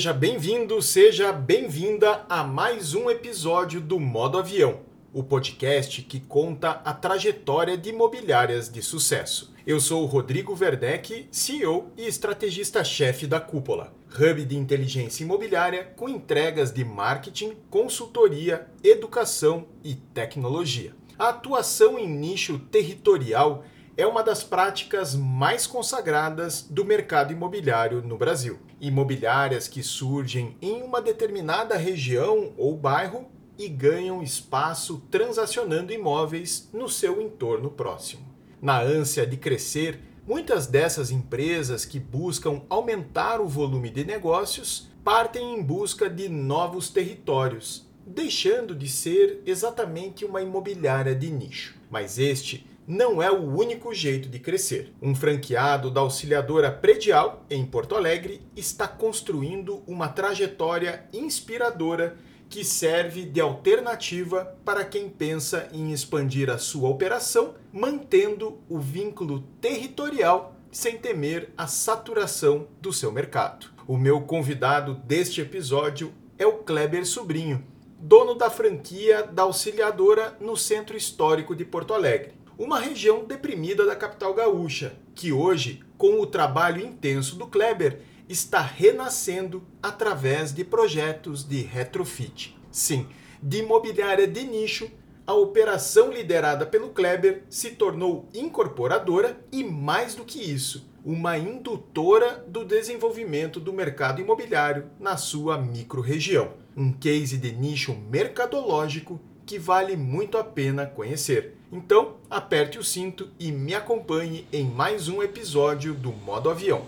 [0.00, 4.80] Seja bem-vindo, seja bem-vinda a mais um episódio do Modo Avião,
[5.12, 9.54] o podcast que conta a trajetória de imobiliárias de sucesso.
[9.66, 16.08] Eu sou o Rodrigo Verdeck, CEO e estrategista-chefe da Cúpula, hub de inteligência imobiliária com
[16.08, 20.94] entregas de marketing, consultoria, educação e tecnologia.
[21.18, 23.66] A atuação em nicho territorial
[23.98, 28.58] é uma das práticas mais consagradas do mercado imobiliário no Brasil.
[28.80, 33.26] Imobiliárias que surgem em uma determinada região ou bairro
[33.58, 38.24] e ganham espaço transacionando imóveis no seu entorno próximo.
[38.60, 45.58] Na ânsia de crescer, muitas dessas empresas que buscam aumentar o volume de negócios partem
[45.58, 51.74] em busca de novos territórios, deixando de ser exatamente uma imobiliária de nicho.
[51.90, 54.92] Mas este não é o único jeito de crescer.
[55.00, 62.16] Um franqueado da auxiliadora Predial, em Porto Alegre, está construindo uma trajetória inspiradora
[62.48, 69.44] que serve de alternativa para quem pensa em expandir a sua operação, mantendo o vínculo
[69.60, 73.68] territorial sem temer a saturação do seu mercado.
[73.86, 77.64] O meu convidado deste episódio é o Kleber Sobrinho,
[78.00, 83.96] dono da franquia da auxiliadora no Centro Histórico de Porto Alegre uma região deprimida da
[83.96, 91.42] capital gaúcha, que hoje, com o trabalho intenso do Kleber, está renascendo através de projetos
[91.42, 92.54] de retrofit.
[92.70, 93.06] Sim,
[93.42, 94.90] de imobiliária de nicho,
[95.26, 102.44] a operação liderada pelo Kleber se tornou incorporadora e, mais do que isso, uma indutora
[102.46, 106.52] do desenvolvimento do mercado imobiliário na sua microrregião.
[106.76, 111.56] Um case de nicho mercadológico que vale muito a pena conhecer.
[111.72, 116.82] Então, aperte o cinto e me acompanhe em mais um episódio do Modo Avião.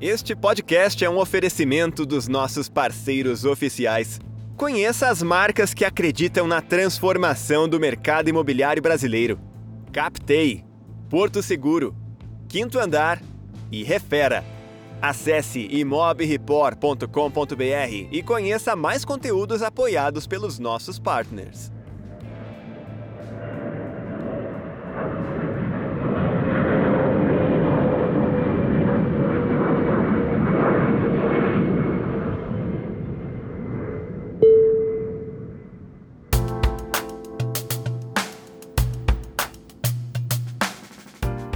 [0.00, 4.18] Este podcast é um oferecimento dos nossos parceiros oficiais.
[4.56, 9.38] Conheça as marcas que acreditam na transformação do mercado imobiliário brasileiro.
[9.92, 10.64] Captei,
[11.10, 11.94] Porto Seguro,
[12.48, 13.22] Quinto Andar
[13.70, 14.42] e refera.
[15.00, 21.72] Acesse imobreport.com.br e conheça mais conteúdos apoiados pelos nossos partners.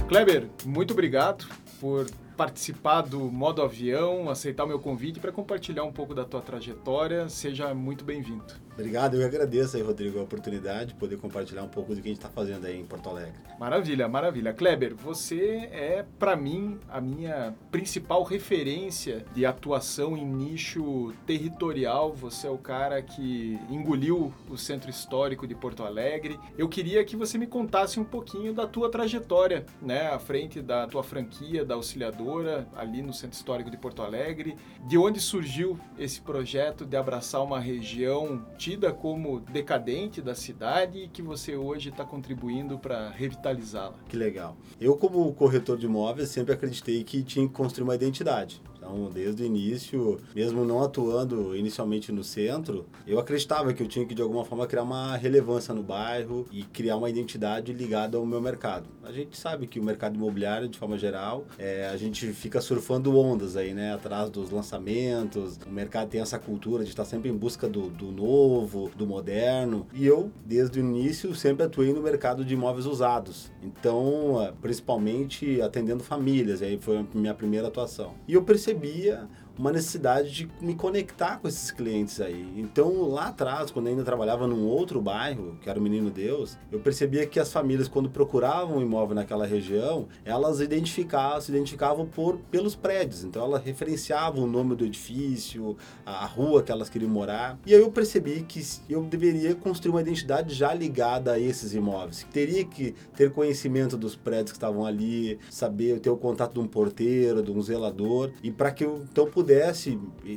[0.07, 1.45] Kleber, muito obrigado
[1.79, 6.41] por participar do modo avião, aceitar o meu convite para compartilhar um pouco da tua
[6.41, 7.29] trajetória.
[7.29, 8.64] Seja muito bem-vindo.
[8.75, 12.11] Obrigado, eu agradeço aí, Rodrigo, a oportunidade de poder compartilhar um pouco do que a
[12.11, 13.31] gente está fazendo aí em Porto Alegre.
[13.57, 14.53] Maravilha, maravilha.
[14.53, 22.13] Kleber, você é, para mim, a minha principal referência de atuação em nicho territorial.
[22.13, 26.37] Você é o cara que engoliu o centro histórico de Porto Alegre.
[26.57, 30.85] Eu queria que você me contasse um pouquinho da tua trajetória, né, à frente da
[30.85, 34.57] tua franquia, da auxiliadora, ali no centro histórico de Porto Alegre.
[34.85, 41.07] De onde surgiu esse projeto de abraçar uma região tida como decadente da cidade e
[41.07, 43.93] que você hoje está contribuindo para revitalizá-la.
[44.09, 44.57] Que legal.
[44.81, 48.59] Eu, como corretor de imóveis, sempre acreditei que tinha que construir uma identidade.
[48.85, 54.05] Então, desde o início, mesmo não atuando inicialmente no centro, eu acreditava que eu tinha
[54.05, 58.25] que, de alguma forma, criar uma relevância no bairro e criar uma identidade ligada ao
[58.25, 58.87] meu mercado.
[59.03, 63.17] A gente sabe que o mercado imobiliário, de forma geral, é, a gente fica surfando
[63.17, 63.93] ondas aí, né?
[63.93, 65.59] Atrás dos lançamentos.
[65.65, 69.87] O mercado tem essa cultura de estar sempre em busca do, do novo, do moderno.
[69.93, 73.51] E eu, desde o início, sempre atuei no mercado de imóveis usados.
[73.63, 78.13] Então, principalmente atendendo famílias, aí foi a minha primeira atuação.
[78.27, 82.53] E eu percebi percebia uma necessidade de me conectar com esses clientes aí.
[82.57, 86.57] Então, lá atrás, quando eu ainda trabalhava num outro bairro, que era o Menino Deus,
[86.71, 92.05] eu percebia que as famílias, quando procuravam um imóvel naquela região, elas identificavam, se identificavam
[92.05, 93.23] por, pelos prédios.
[93.23, 97.57] Então, elas referenciavam o nome do edifício, a rua que elas queriam morar.
[97.65, 102.25] E aí eu percebi que eu deveria construir uma identidade já ligada a esses imóveis.
[102.31, 106.67] Teria que ter conhecimento dos prédios que estavam ali, saber ter o contato de um
[106.67, 109.44] porteiro, de um zelador, e para que eu então pudesse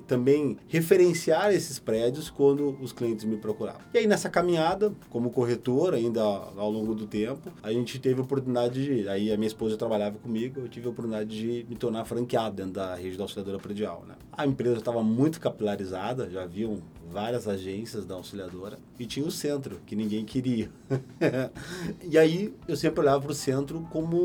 [0.07, 3.81] também referenciar esses prédios quando os clientes me procuravam.
[3.93, 8.25] E aí nessa caminhada, como corretor, ainda ao longo do tempo, a gente teve a
[8.25, 12.05] oportunidade de, aí a minha esposa trabalhava comigo, eu tive a oportunidade de me tornar
[12.05, 14.05] franqueado dentro da rede da auxiliadora predial.
[14.07, 14.15] Né?
[14.33, 19.81] A empresa estava muito capilarizada, já haviam várias agências da auxiliadora e tinha o centro,
[19.87, 20.71] que ninguém queria.
[22.03, 24.17] e aí eu sempre olhava para o centro como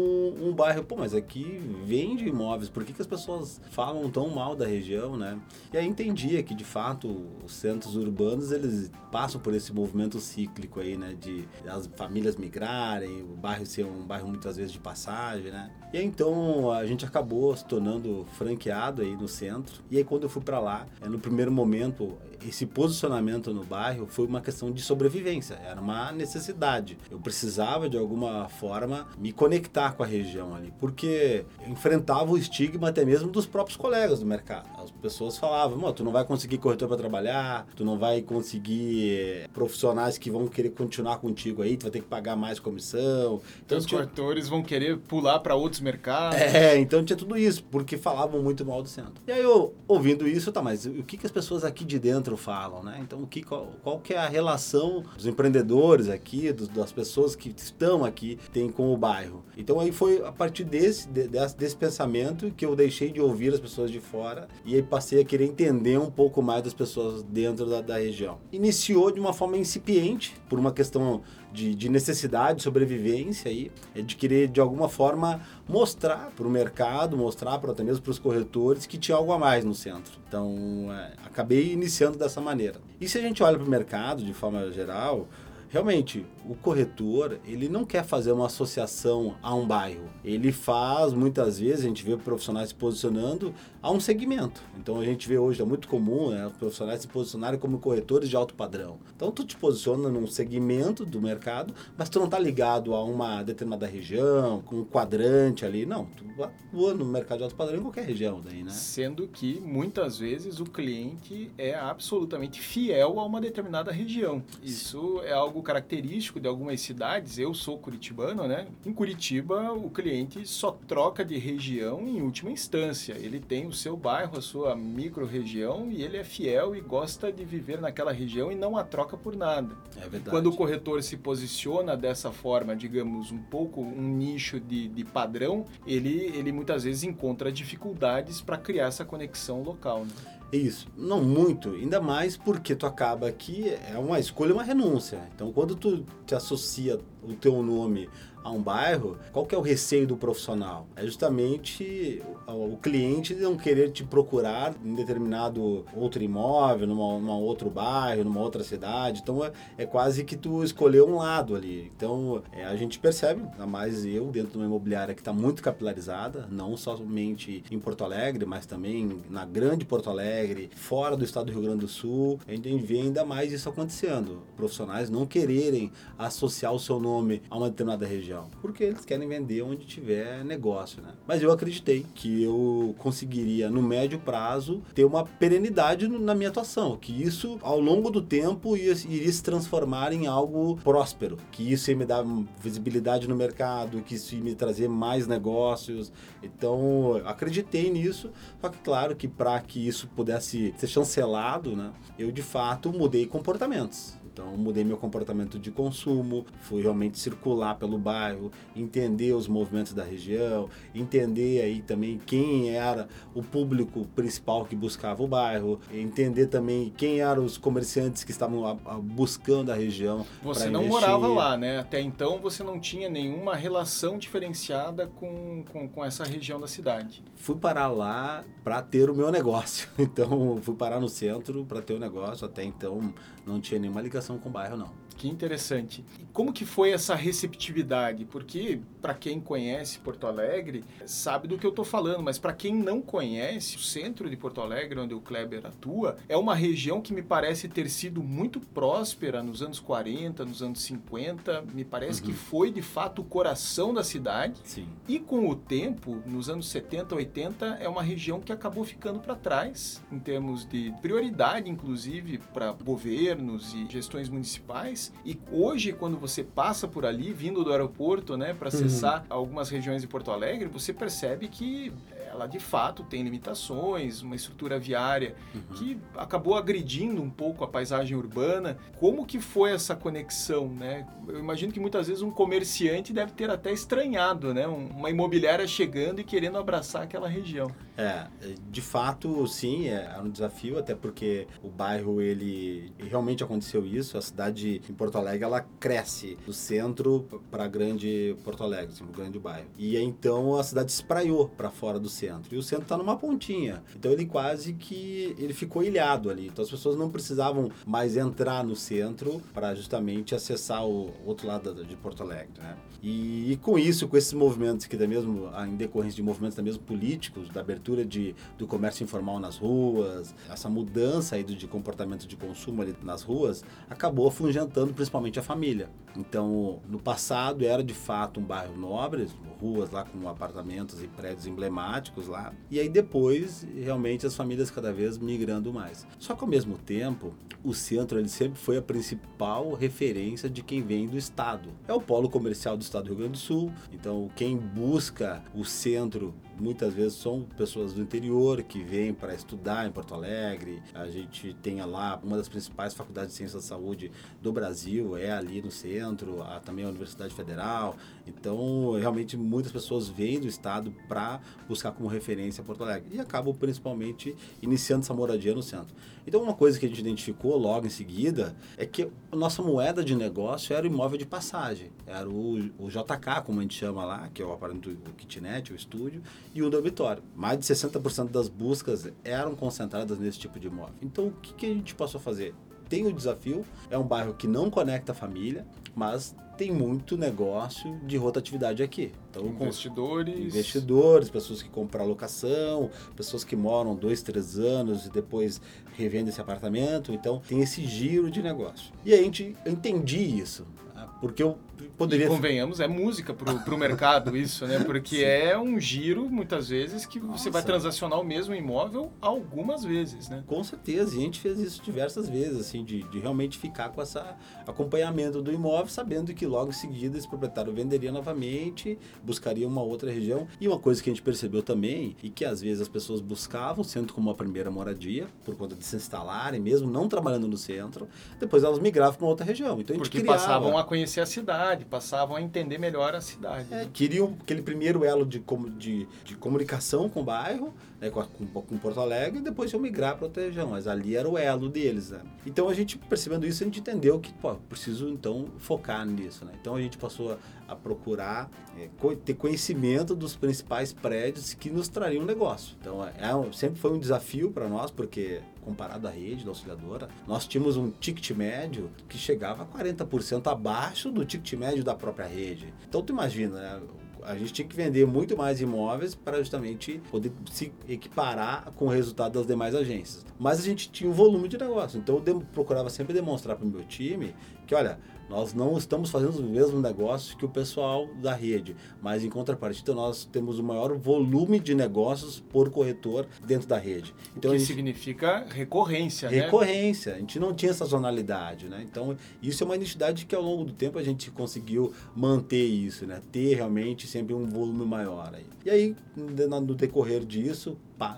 [0.42, 4.56] um bairro, pô, mas aqui vende imóveis, por que, que as pessoas falam tão mal
[4.56, 5.40] da região, né?
[5.72, 10.80] E aí entendia que de fato os centros urbanos eles passam por esse movimento cíclico
[10.80, 11.16] aí, né?
[11.20, 15.72] De as famílias migrarem, o bairro ser um bairro muitas vezes de passagem, né?
[15.94, 19.84] E aí, então a gente acabou se tornando franqueado aí no centro.
[19.92, 24.08] E aí quando eu fui para lá, é, no primeiro momento esse posicionamento no bairro
[24.08, 26.98] foi uma questão de sobrevivência, era uma necessidade.
[27.10, 32.90] Eu precisava de alguma forma me conectar com a região ali, porque enfrentava o estigma
[32.90, 34.70] até mesmo dos próprios colegas do mercado.
[34.82, 39.48] As pessoas falavam: tu não vai conseguir corretor para trabalhar, tu não vai conseguir eh,
[39.54, 43.42] profissionais que vão querer continuar contigo aí, tu vai ter que pagar mais comissão.
[43.66, 44.02] Então, os tinha...
[44.02, 46.40] corretores vão querer pular para outros mercados.
[46.40, 49.16] É, então tinha tudo isso, porque falavam muito mal do centro.
[49.28, 52.33] E aí eu, ouvindo isso, tá, mas o que, que as pessoas aqui de dentro
[52.38, 53.00] falam, né?
[53.02, 57.36] Então, o que, qual, qual que é a relação dos empreendedores aqui, dos, das pessoas
[57.36, 59.44] que estão aqui, tem com o bairro?
[59.58, 63.60] Então, aí foi a partir desse, desse, desse pensamento que eu deixei de ouvir as
[63.60, 67.66] pessoas de fora e aí passei a querer entender um pouco mais das pessoas dentro
[67.66, 68.38] da, da região.
[68.52, 71.22] Iniciou de uma forma incipiente, por uma questão
[71.54, 76.50] de, de necessidade, de sobrevivência aí, é de querer de alguma forma mostrar para o
[76.50, 80.14] mercado, mostrar para até mesmo para os corretores que tinha algo a mais no centro.
[80.28, 82.80] Então, é, acabei iniciando dessa maneira.
[83.00, 85.28] E se a gente olha para o mercado de forma geral,
[85.70, 90.10] realmente, o corretor, ele não quer fazer uma associação a um bairro.
[90.24, 93.54] Ele faz, muitas vezes, a gente vê profissionais se posicionando
[93.84, 94.64] a um segmento.
[94.78, 98.30] Então, a gente vê hoje, é muito comum, né, os profissionais se posicionarem como corretores
[98.30, 98.98] de alto padrão.
[99.14, 103.44] Então, tu te posiciona num segmento do mercado, mas tu não está ligado a uma
[103.44, 105.86] determinada região, com um quadrante ali.
[105.86, 108.72] Não, tu atua no mercado de alto padrão em qualquer região daí, né?
[108.72, 114.42] Sendo que, muitas vezes, o cliente é absolutamente fiel a uma determinada região.
[114.64, 118.68] Isso é algo característico de algumas cidades, eu sou curitibano, né?
[118.86, 123.14] Em Curitiba, o cliente só troca de região em última instância.
[123.14, 127.44] Ele tem o seu bairro, a sua micro-região e ele é fiel e gosta de
[127.44, 129.76] viver naquela região e não a troca por nada.
[129.98, 130.30] É verdade.
[130.30, 135.66] Quando o corretor se posiciona dessa forma, digamos, um pouco um nicho de, de padrão,
[135.86, 140.06] ele, ele muitas vezes encontra dificuldades para criar essa conexão local.
[140.06, 140.12] Né?
[140.54, 145.20] Isso, não muito, ainda mais porque tu acaba que é uma escolha, uma renúncia.
[145.34, 148.08] Então, quando tu te associa o teu nome
[148.44, 150.88] a um bairro, qual que é o receio do profissional?
[150.96, 157.70] É justamente o, cliente não querer te procurar em determinado outro imóvel, numa, numa outro
[157.70, 159.22] bairro, numa outra cidade.
[159.22, 161.92] Então é, é quase que tu escolher um lado ali.
[161.96, 165.62] Então é, a gente percebe, a mais eu, dentro de uma imobiliária que está muito
[165.62, 171.48] capilarizada, não somente em Porto Alegre, mas também na grande Porto Alegre, fora do estado
[171.48, 174.44] do Rio Grande do Sul, a gente vê ainda mais isso acontecendo.
[174.56, 179.62] Profissionais não quererem associar o seu nome a uma determinada região, porque eles querem vender
[179.62, 181.14] onde tiver negócio, né?
[181.28, 186.98] Mas eu acreditei que eu conseguiria, no médio prazo, ter uma perenidade na minha atuação,
[186.98, 191.98] que isso, ao longo do tempo, iria se transformar em algo próspero, que isso ia
[191.98, 192.24] me dar
[192.62, 196.12] visibilidade no mercado, que isso ia me trazer mais negócios.
[196.42, 202.32] Então, acreditei nisso, só que claro que para que isso pudesse ser chancelado, né, eu
[202.32, 204.23] de fato mudei comportamentos.
[204.34, 210.04] Então, mudei meu comportamento de consumo, fui realmente circular pelo bairro, entender os movimentos da
[210.04, 216.92] região, entender aí também quem era o público principal que buscava o bairro, entender também
[216.98, 220.26] quem eram os comerciantes que estavam buscando a região.
[220.42, 221.02] Você não investir.
[221.02, 221.78] morava lá, né?
[221.78, 227.24] Até então você não tinha nenhuma relação diferenciada com, com, com essa região da cidade.
[227.36, 229.88] Fui parar lá para ter o meu negócio.
[230.14, 232.46] Então, fui parar no centro para ter o negócio.
[232.46, 233.14] Até então,
[233.46, 235.03] não tinha nenhuma ligação com o bairro, não.
[235.18, 236.04] Que interessante.
[236.20, 238.26] E como que foi essa receptividade?
[238.26, 242.74] Porque para quem conhece Porto Alegre, sabe do que eu estou falando, mas para quem
[242.74, 247.14] não conhece, o centro de Porto Alegre, onde o Kleber atua, é uma região que
[247.14, 251.66] me parece ter sido muito próspera nos anos 40, nos anos 50.
[251.74, 252.28] Me parece uhum.
[252.28, 254.60] que foi de fato o coração da cidade.
[254.64, 254.88] Sim.
[255.08, 259.36] E com o tempo, nos anos 70, 80, é uma região que acabou ficando para
[259.36, 265.03] trás em termos de prioridade, inclusive para governos e gestões municipais.
[265.26, 269.26] E hoje, quando você passa por ali, vindo do aeroporto, né, para acessar uhum.
[269.30, 271.92] algumas regiões de Porto Alegre, você percebe que
[272.34, 275.62] ela de fato tem limitações, uma estrutura viária uhum.
[275.76, 278.78] que acabou agredindo um pouco a paisagem urbana.
[279.00, 281.08] Como que foi essa conexão, né?
[281.28, 284.66] Eu imagino que muitas vezes um comerciante deve ter até estranhado, né?
[284.68, 287.72] Uma imobiliária chegando e querendo abraçar aquela região.
[287.96, 288.26] É,
[288.72, 294.18] de fato, sim, é um desafio, até porque o bairro, ele realmente aconteceu isso.
[294.18, 299.08] A cidade em Porto Alegre, ela cresce do centro para grande Porto Alegre, assim, o
[299.08, 299.68] grande bairro.
[299.78, 302.56] E então a cidade espraiou para fora do centro centro.
[302.56, 303.84] E o centro está numa pontinha.
[303.96, 306.48] Então ele quase que ele ficou ilhado ali.
[306.48, 311.84] Então as pessoas não precisavam mais entrar no centro para justamente acessar o outro lado
[311.84, 312.78] de Porto Alegre, né?
[313.02, 316.64] E, e, com isso, com esses movimentos que da mesmo em decorrência de movimentos da
[316.64, 321.68] mesmo políticos, da abertura de, do comércio informal nas ruas, essa mudança aí do, de
[321.68, 325.90] comportamento de consumo ali nas ruas, acabou afugentando principalmente a família.
[326.16, 329.28] Então, no passado era de fato um bairro nobre,
[329.60, 332.54] ruas lá com apartamentos e prédios emblemáticos lá.
[332.70, 336.06] E aí depois, realmente as famílias cada vez migrando mais.
[336.20, 340.82] Só que ao mesmo tempo, o centro ele sempre foi a principal referência de quem
[340.82, 341.70] vem do estado.
[341.88, 343.72] É o polo comercial do estado do Rio Grande do Sul.
[343.92, 349.88] Então, quem busca o centro muitas vezes são pessoas do interior que vêm para estudar
[349.88, 350.82] em Porto Alegre.
[350.94, 355.32] A gente tem lá uma das principais faculdades de ciências da saúde do Brasil, é
[355.32, 357.96] ali no centro, a, também a Universidade Federal.
[358.28, 363.54] Então, realmente, muitas pessoas vêm do estado para buscar como referência Porto Alegre e acabam
[363.56, 365.96] principalmente iniciando essa moradia no centro.
[366.26, 370.04] Então, uma coisa que a gente identificou logo em seguida é que a nossa moeda
[370.04, 374.06] de negócio era o imóvel de passagem, era o, o JK, como a gente chama
[374.06, 376.22] lá, que é o apartamento, o kitnet, o estúdio,
[376.54, 377.24] e um dormitório.
[377.36, 380.96] Mais de 60% das buscas eram concentradas nesse tipo de imóvel.
[381.02, 382.56] Então, o que, que a gente passou a fazer?
[382.90, 388.00] Tem o desafio, é um bairro que não conecta a família, mas tem muito negócio
[388.06, 389.12] de rotatividade aqui.
[389.30, 390.40] Então, investidores.
[390.40, 395.60] Investidores, pessoas que compram locação, pessoas que moram dois, três anos e depois
[395.98, 397.12] revendem esse apartamento.
[397.12, 398.94] Então tem esse giro de negócio.
[399.04, 400.66] E a gente entendi isso.
[400.96, 401.08] Né?
[401.20, 401.58] Porque eu
[401.98, 402.26] poderia.
[402.26, 404.80] E convenhamos, é música pro, pro mercado isso, né?
[404.80, 405.24] Porque Sim.
[405.24, 407.44] é um giro, muitas vezes, que Nossa.
[407.44, 410.44] você vai transacionar o mesmo imóvel algumas vezes, né?
[410.48, 414.02] Com certeza, e a gente fez isso diversas vezes, assim, de, de realmente ficar com
[414.02, 414.20] esse
[414.66, 420.12] acompanhamento do imóvel, sabendo que logo em seguida esse proprietário venderia novamente, buscaria uma outra
[420.12, 420.48] região.
[420.60, 423.82] E uma coisa que a gente percebeu também, e que às vezes as pessoas buscavam
[423.82, 427.58] o centro como a primeira moradia, por conta de se instalarem, mesmo não trabalhando no
[427.58, 428.08] centro,
[428.40, 429.80] depois elas migravam para uma outra região.
[429.80, 430.40] Então a gente Porque criava...
[430.40, 433.68] passavam a conhecer a cidade cidade, passavam a entender melhor a cidade.
[433.72, 433.90] É, né?
[433.92, 435.44] Queriam aquele primeiro elo de,
[435.78, 439.82] de, de comunicação com o bairro, né, com, com, com Porto Alegre, e depois iam
[439.82, 442.12] migrar para outra região, mas ali era o elo deles.
[442.12, 442.22] Né?
[442.46, 446.46] Então a gente, percebendo isso, a gente entendeu que, pô, preciso então focar nisso.
[446.46, 446.54] Né?
[446.60, 447.38] Então a gente passou a,
[447.68, 448.90] a procurar é,
[449.24, 452.76] ter conhecimento dos principais prédios que nos trariam negócio.
[452.80, 457.08] Então é, é sempre foi um desafio para nós, porque comparado à rede da auxiliadora,
[457.28, 462.28] nós tínhamos um ticket médio que chegava a 40% abaixo do ticket médio da própria
[462.28, 462.74] rede.
[462.88, 463.82] Então tu imagina, né?
[464.26, 468.90] A gente tinha que vender muito mais imóveis para justamente poder se equiparar com o
[468.90, 470.26] resultado das demais agências.
[470.40, 473.70] Mas a gente tinha um volume de negócio, então eu procurava sempre demonstrar para o
[473.70, 474.98] meu time que, olha,
[475.30, 479.94] nós não estamos fazendo o mesmo negócio que o pessoal da rede, mas em contrapartida
[479.94, 484.14] nós temos o maior volume de negócios por corretor dentro da rede.
[484.36, 484.68] Então, o que gente...
[484.68, 486.42] significa recorrência, né?
[486.42, 487.14] Recorrência.
[487.14, 487.18] Né?
[487.18, 488.86] A gente não tinha sazonalidade, né?
[488.88, 493.08] Então, isso é uma identidade que ao longo do tempo a gente conseguiu manter isso,
[493.08, 493.22] né?
[493.32, 495.46] Ter realmente sempre um volume maior aí.
[495.66, 497.76] E aí, no decorrer disso,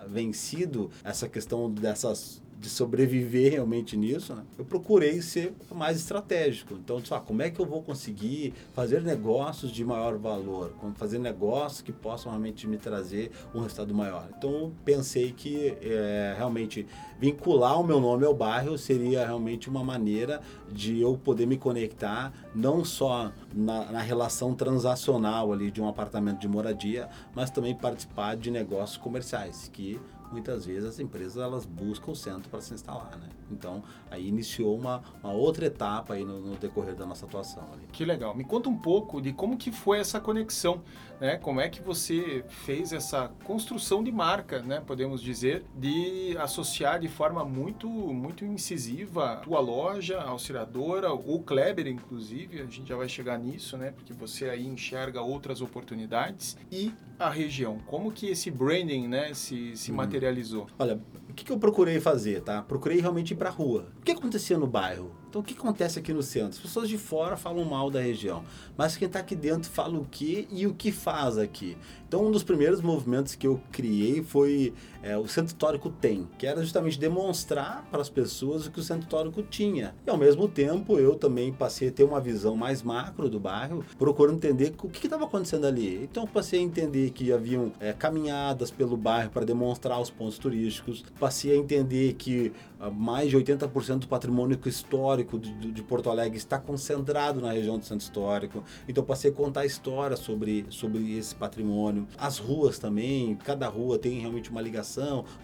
[0.09, 4.43] vencido essa questão dessas de sobreviver realmente nisso, né?
[4.57, 6.73] eu procurei ser mais estratégico.
[6.73, 11.81] Então, só como é que eu vou conseguir fazer negócios de maior valor, fazer negócios
[11.81, 14.29] que possam realmente me trazer um resultado maior.
[14.37, 16.87] Então, pensei que é, realmente
[17.19, 22.33] vincular o meu nome ao bairro seria realmente uma maneira de eu poder me conectar
[22.53, 28.35] não só na, na relação transacional ali de um apartamento de moradia, mas também participar
[28.35, 29.99] de negócios comerciais que
[30.31, 33.29] muitas vezes as empresas elas buscam o centro para se instalar, né?
[33.51, 37.63] Então, aí iniciou uma, uma outra etapa aí no, no, decorrer da nossa atuação.
[37.73, 37.87] Ali.
[37.91, 38.35] Que legal.
[38.35, 40.81] Me conta um pouco de como que foi essa conexão,
[41.19, 41.37] né?
[41.37, 44.81] Como é que você fez essa construção de marca, né?
[44.85, 51.39] Podemos dizer, de associar de forma muito, muito incisiva a tua loja, a auxiliadora, o
[51.39, 53.91] Kleber, inclusive, a gente já vai chegar nisso, né?
[53.91, 57.79] Porque você aí enxerga outras oportunidades e a região.
[57.85, 59.95] Como que esse branding, né, se, se hum.
[59.95, 60.67] materializou?
[60.77, 60.99] Olha,
[61.35, 62.61] que, que eu procurei fazer, tá?
[62.61, 63.87] Procurei realmente ir para a rua.
[63.99, 65.11] O que acontecia no bairro?
[65.29, 66.51] Então, o que acontece aqui no centro?
[66.51, 68.43] As pessoas de fora falam mal da região,
[68.77, 71.77] mas quem está aqui dentro fala o que e o que faz aqui.
[72.07, 74.73] Então, um dos primeiros movimentos que eu criei foi
[75.05, 78.83] é, o Centro Histórico Tem, que era justamente demonstrar para as pessoas o que o
[78.83, 79.93] Centro Histórico tinha.
[80.03, 83.85] E, ao mesmo tempo, eu também passei a ter uma visão mais macro do bairro,
[83.99, 86.03] procurando entender o que estava acontecendo ali.
[86.03, 91.05] Então, passei a entender que haviam é, caminhadas pelo bairro para demonstrar os pontos turísticos,
[91.19, 96.37] passei a entender que ah, mais de 80% do patrimônio histórico de, de, Porto Alegre
[96.37, 98.63] está concentrado na região do centro histórico.
[98.87, 102.07] Então passei a contar histórias sobre, sobre esse patrimônio.
[102.17, 104.94] As ruas também, cada rua tem realmente uma ligação,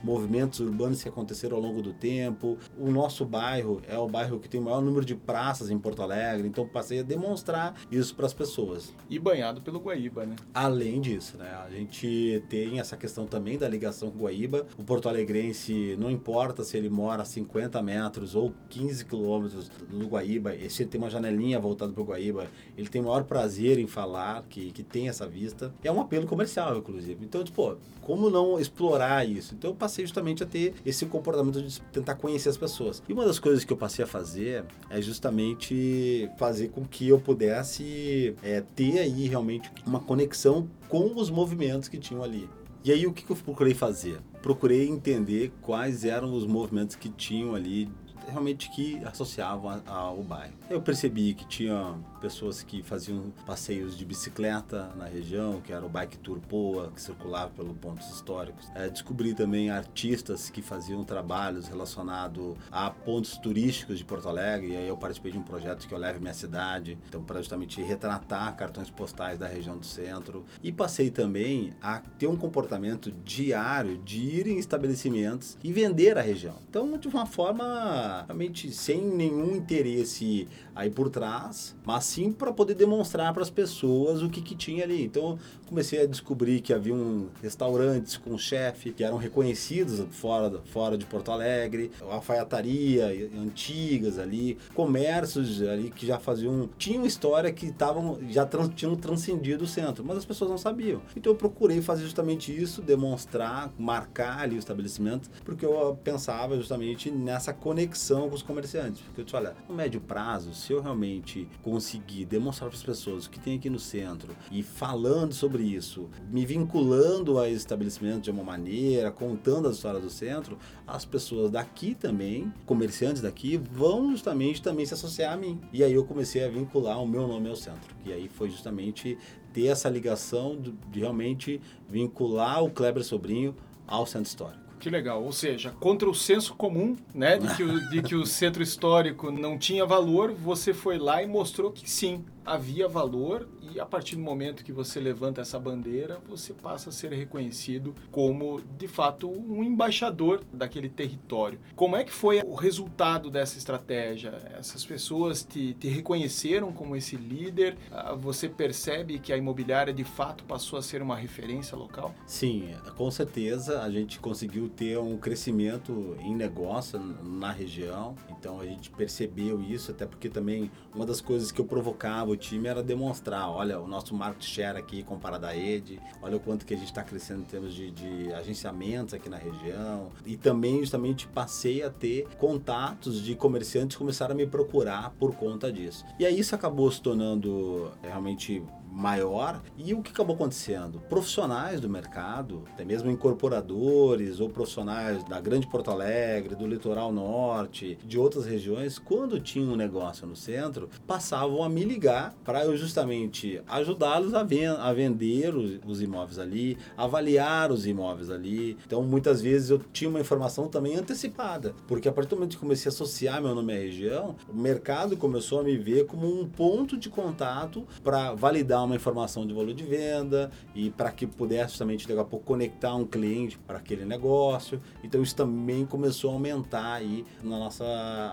[0.03, 2.57] movimentos urbanos que aconteceram ao longo do tempo.
[2.77, 6.01] O nosso bairro é o bairro que tem o maior número de praças em Porto
[6.01, 8.93] Alegre, então passei a demonstrar isso para as pessoas.
[9.09, 10.35] E banhado pelo Guaíba, né?
[10.53, 11.51] Além disso, né?
[11.65, 14.65] A gente tem essa questão também da ligação com o Guaíba.
[14.77, 20.07] O porto alegrense, não importa se ele mora a 50 metros ou 15 quilômetros do
[20.07, 23.87] Guaíba, esse tem uma janelinha voltada para o Guaíba, ele tem o maior prazer em
[23.87, 25.73] falar que, que tem essa vista.
[25.83, 27.23] É um apelo comercial, inclusive.
[27.23, 29.40] Então, tipo, como não explorar isso?
[29.53, 33.01] Então, eu passei justamente a ter esse comportamento de tentar conhecer as pessoas.
[33.07, 37.19] E uma das coisas que eu passei a fazer é justamente fazer com que eu
[37.19, 42.49] pudesse é, ter aí realmente uma conexão com os movimentos que tinham ali.
[42.83, 44.19] E aí o que eu procurei fazer?
[44.41, 47.87] Procurei entender quais eram os movimentos que tinham ali
[48.27, 50.60] realmente que associavam ao bairro.
[50.71, 55.89] Eu percebi que tinha pessoas que faziam passeios de bicicleta na região, que era o
[55.89, 58.69] Bike Tour Poa, que circulava pelos pontos históricos.
[58.73, 64.77] É, descobri também artistas que faziam trabalhos relacionados a pontos turísticos de Porto Alegre, e
[64.77, 68.55] aí eu participei de um projeto que eu levo minha cidade, então para justamente retratar
[68.55, 70.45] cartões postais da região do centro.
[70.63, 76.21] E passei também a ter um comportamento diário de ir em estabelecimentos e vender a
[76.21, 76.55] região.
[76.69, 82.75] Então, de uma forma realmente sem nenhum interesse aí por trás, mas sim para poder
[82.75, 85.03] demonstrar para as pessoas o que, que tinha ali.
[85.03, 90.97] Então comecei a descobrir que havia um restaurantes com chefe que eram reconhecidos fora, fora
[90.97, 98.19] de Porto Alegre, alfaiataria antigas ali, comércios ali que já faziam, tinham história que estavam
[98.29, 101.01] já trans, tinham transcendido o centro, mas as pessoas não sabiam.
[101.15, 107.09] Então eu procurei fazer justamente isso, demonstrar, marcar ali o estabelecimento, porque eu pensava justamente
[107.09, 109.01] nessa conexão com os comerciantes.
[109.01, 113.25] Porque eu disse, olha, no médio prazo, se eu realmente conseguir demonstrar para as pessoas
[113.25, 118.31] o que tem aqui no centro e falando sobre isso, me vinculando a estabelecimento de
[118.31, 124.61] uma maneira, contando as histórias do centro, as pessoas daqui também, comerciantes daqui, vão justamente
[124.61, 125.59] também se associar a mim.
[125.71, 127.95] E aí eu comecei a vincular o meu nome ao centro.
[128.05, 129.17] E aí foi justamente
[129.53, 130.57] ter essa ligação
[130.91, 133.55] de realmente vincular o Kleber Sobrinho
[133.87, 134.60] ao centro histórico.
[134.81, 135.23] Que legal.
[135.23, 139.31] Ou seja, contra o senso comum, né, de que o, de que o centro histórico
[139.31, 144.15] não tinha valor, você foi lá e mostrou que sim, havia valor e a partir
[144.15, 149.29] do momento que você levanta essa bandeira, você passa a ser reconhecido como, de fato,
[149.29, 151.59] um embaixador daquele território.
[151.75, 154.33] Como é que foi o resultado dessa estratégia?
[154.57, 157.77] Essas pessoas te, te reconheceram como esse líder?
[157.91, 162.13] Ah, você percebe que a imobiliária, de fato, passou a ser uma referência local?
[162.25, 168.65] Sim, com certeza a gente conseguiu ter um crescimento em negócio na região, então a
[168.65, 172.83] gente percebeu isso, até porque também uma das coisas que eu provocava o time era
[172.83, 176.77] demonstrar, olha, o nosso market share aqui comparado à rede, olha o quanto que a
[176.77, 180.11] gente está crescendo em termos de, de, agenciamentos aqui na região.
[180.25, 185.35] E também justamente passei a ter contatos de comerciantes que começaram a me procurar por
[185.35, 186.03] conta disso.
[186.19, 189.61] E aí isso acabou se tornando realmente maior.
[189.77, 190.99] E o que acabou acontecendo?
[191.09, 197.97] Profissionais do mercado, até mesmo incorporadores ou profissionais da Grande Porto Alegre, do Litoral Norte,
[198.03, 202.75] de outras regiões, quando tinha um negócio no centro, passavam a me ligar para eu
[202.75, 208.77] justamente ajudá-los a, ven a vender os, os, imóveis ali, avaliar os imóveis ali.
[208.85, 212.57] Então, muitas vezes eu tinha uma informação também antecipada, porque a partir do momento que
[212.57, 216.47] comecei a associar meu nome à região, o mercado começou a me ver como um
[216.47, 221.77] ponto de contato para validar uma informação de valor de venda e para que pudesse
[221.77, 224.81] também daqui a pouco conectar um cliente para aquele negócio.
[225.03, 227.85] Então, isso também começou a aumentar aí na nossa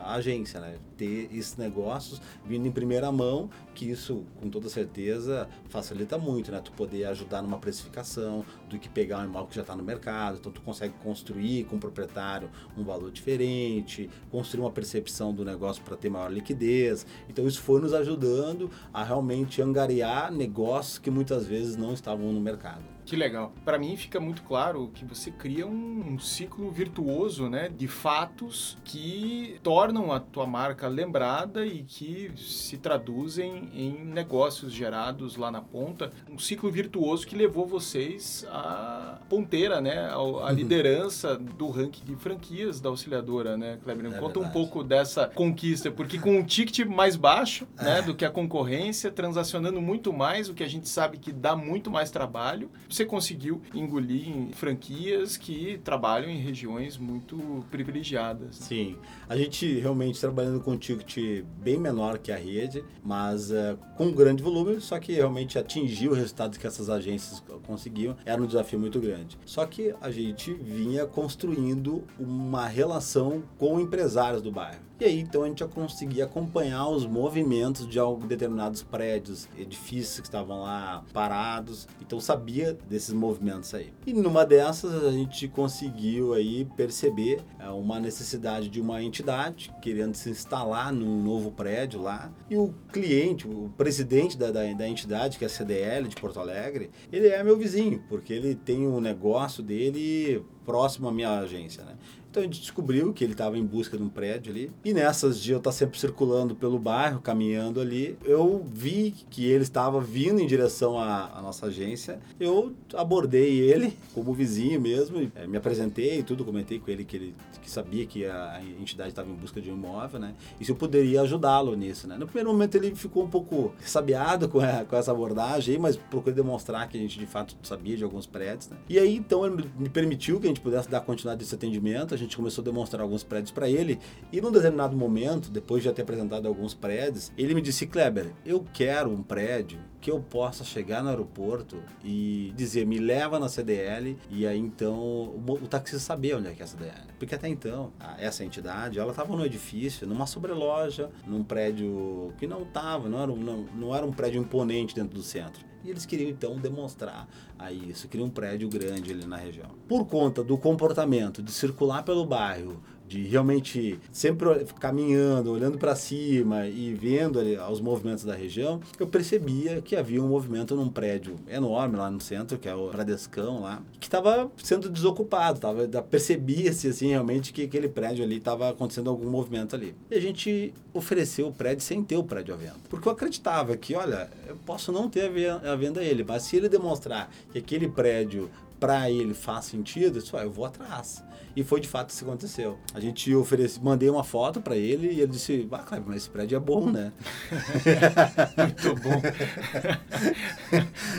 [0.07, 0.77] agência, né?
[0.97, 6.61] Ter esses negócios vindo em primeira mão, que isso, com toda certeza, facilita muito, né?
[6.61, 10.39] Tu poder ajudar numa precificação do que pegar um imóvel que já está no mercado.
[10.41, 15.81] Então, tu consegue construir com o proprietário um valor diferente, construir uma percepção do negócio
[15.85, 17.07] para ter maior liquidez.
[17.29, 22.41] Então, isso foi nos ajudando a realmente angariar negócios que muitas vezes não estavam no
[22.41, 22.98] mercado.
[23.09, 23.55] Que legal.
[23.65, 28.77] Para mim fica muito claro que você cria um, um, ciclo virtuoso, né, de fatos
[28.85, 35.63] que tornam a tua marca lembrada e que se traduzem em negócios gerados lá na
[35.63, 36.13] ponta.
[36.31, 40.51] Um ciclo virtuoso que levou vocês à ponteira, né, à, uhum.
[40.51, 44.05] liderança do ranking de franquias da auxiliadora, né, Kleber?
[44.05, 44.47] É Conta verdade.
[44.47, 48.03] um pouco dessa conquista, porque com um ticket mais baixo, né, é.
[48.03, 51.91] do que a concorrência, transacionando muito mais, o que a gente sabe que dá muito
[51.91, 58.57] mais trabalho você conseguiu engolir em franquias que trabalham em regiões muito privilegiadas.
[58.57, 58.97] Sim,
[59.29, 64.11] a gente realmente trabalhando com um ticket bem menor que a rede, mas uh, com
[64.11, 68.81] grande volume, só que realmente atingir o resultado que essas agências conseguiam era um desafio
[68.81, 69.39] muito grande.
[69.47, 74.88] Só que a gente vinha construindo uma relação com empresários do bairro.
[75.01, 80.27] E aí então a gente já conseguia acompanhar os movimentos de determinados prédios, edifícios que
[80.27, 81.87] estavam lá parados.
[82.01, 83.93] Então sabia desses movimentos aí.
[84.05, 90.15] E numa dessas a gente conseguiu aí perceber é, uma necessidade de uma entidade querendo
[90.15, 92.33] se instalar num novo prédio lá.
[92.51, 96.41] E o cliente, o presidente da, da, da entidade, que é a CDL de Porto
[96.41, 101.83] Alegre, ele é meu vizinho, porque ele tem um negócio dele próximo à minha agência,
[101.83, 101.95] né?
[102.31, 104.71] Então a gente descobriu que ele estava em busca de um prédio ali.
[104.85, 109.63] E nessas dias eu estar sempre circulando pelo bairro, caminhando ali, eu vi que ele
[109.63, 112.21] estava vindo em direção à, à nossa agência.
[112.39, 117.17] Eu abordei ele como vizinho mesmo, é, me apresentei e tudo, comentei com ele que
[117.17, 120.35] ele que sabia que a, entidade estava em busca de um imóvel, né?
[120.61, 122.17] E se eu poderia ajudá-lo nisso, né?
[122.17, 126.35] No primeiro momento ele ficou um pouco sabiado com, a, com essa abordagem, mas procurei
[126.35, 128.77] demonstrar que a gente de fato sabia de alguns prédios, né?
[128.89, 132.37] E aí então ele me permitiu que a gente pudesse dar continuidade desse atendimento gente
[132.37, 133.99] começou a demonstrar alguns prédios para ele.
[134.33, 138.33] E num determinado momento, depois de já ter apresentado alguns prédios, ele me disse: Kleber,
[138.45, 143.49] eu quero um prédio que eu possa chegar no aeroporto e dizer, me leva na
[143.49, 147.09] CDL, e aí então o, o taxista saber onde é que é a CDL.
[147.19, 152.63] Porque até então, essa entidade, ela estava no edifício, numa sobreloja, num prédio que não
[152.63, 155.68] estava, não, era, não, não era um prédio imponente dentro do centro.
[155.85, 159.71] E eles queriam então demonstrar a isso, queriam um prédio grande ali na região.
[159.87, 166.67] Por conta do comportamento de circular pelo bairro, de realmente sempre caminhando, olhando para cima
[166.67, 171.37] e vendo ali os movimentos da região, eu percebia que havia um movimento num prédio
[171.49, 176.89] enorme lá no centro, que é o Bradescão lá, que estava sendo desocupado, tava, percebia-se
[176.89, 179.95] assim realmente que aquele prédio ali estava acontecendo algum movimento ali.
[180.11, 183.77] E a gente ofereceu o prédio sem ter o prédio à venda, porque eu acreditava
[183.77, 185.31] que, olha, eu posso não ter
[185.65, 190.37] a venda ele, mas se ele demonstrar que aquele prédio para ele faz sentido, isso,
[190.37, 191.25] eu vou atrás.
[191.57, 192.79] E foi de fato isso que aconteceu.
[192.95, 196.31] A gente ofereceu, mandei uma foto para ele e ele disse: Ah, Cleber, mas esse
[196.31, 197.13] prédio é bom, né?
[198.57, 199.21] Muito bom.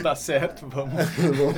[0.02, 0.94] tá certo, vamos,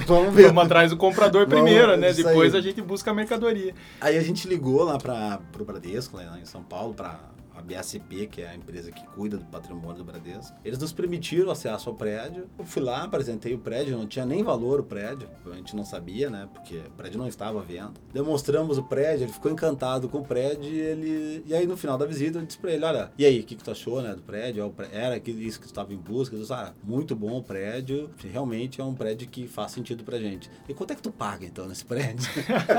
[0.05, 0.49] vamos ver.
[0.49, 2.13] Vamos atrás do comprador primeiro, vamos, né?
[2.13, 2.61] Depois aí.
[2.61, 3.73] a gente busca a mercadoria.
[4.01, 7.21] Aí a gente ligou lá para o Bradesco, lá em São Paulo, para
[7.63, 10.57] a BSP, que é a empresa que cuida do patrimônio do Bradesco.
[10.65, 12.49] Eles nos permitiram acesso ao prédio.
[12.59, 15.85] Eu fui lá, apresentei o prédio, não tinha nem valor o prédio, a gente não
[15.85, 16.49] sabia, né?
[16.53, 17.95] Porque o prédio não estava à venda.
[18.13, 21.45] Demonstramos o prédio, ele ficou encantado com o prédio e ele.
[21.47, 23.55] E aí no final da visita eu disse pra ele: olha, e aí, o que,
[23.55, 24.15] que tu achou, né?
[24.15, 24.73] Do prédio?
[24.93, 26.35] Era isso que tu estava em busca?
[26.35, 30.19] Eu disse, ah, muito bom o prédio, realmente é um prédio que faz sentido pra
[30.19, 30.51] gente.
[30.69, 32.29] E quanto é que tu paga então nesse prédio?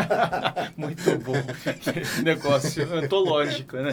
[0.75, 1.33] muito bom.
[2.23, 3.91] Negócio antológico, né?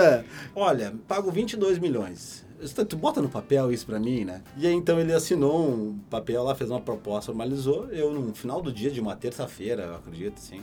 [0.00, 2.44] É, olha, pago 22 milhões.
[2.88, 4.42] Tu bota no papel isso para mim, né?
[4.56, 7.88] E aí então ele assinou um papel lá, fez uma proposta, formalizou.
[7.90, 10.60] Eu, no final do dia de uma terça-feira, acredito, assim,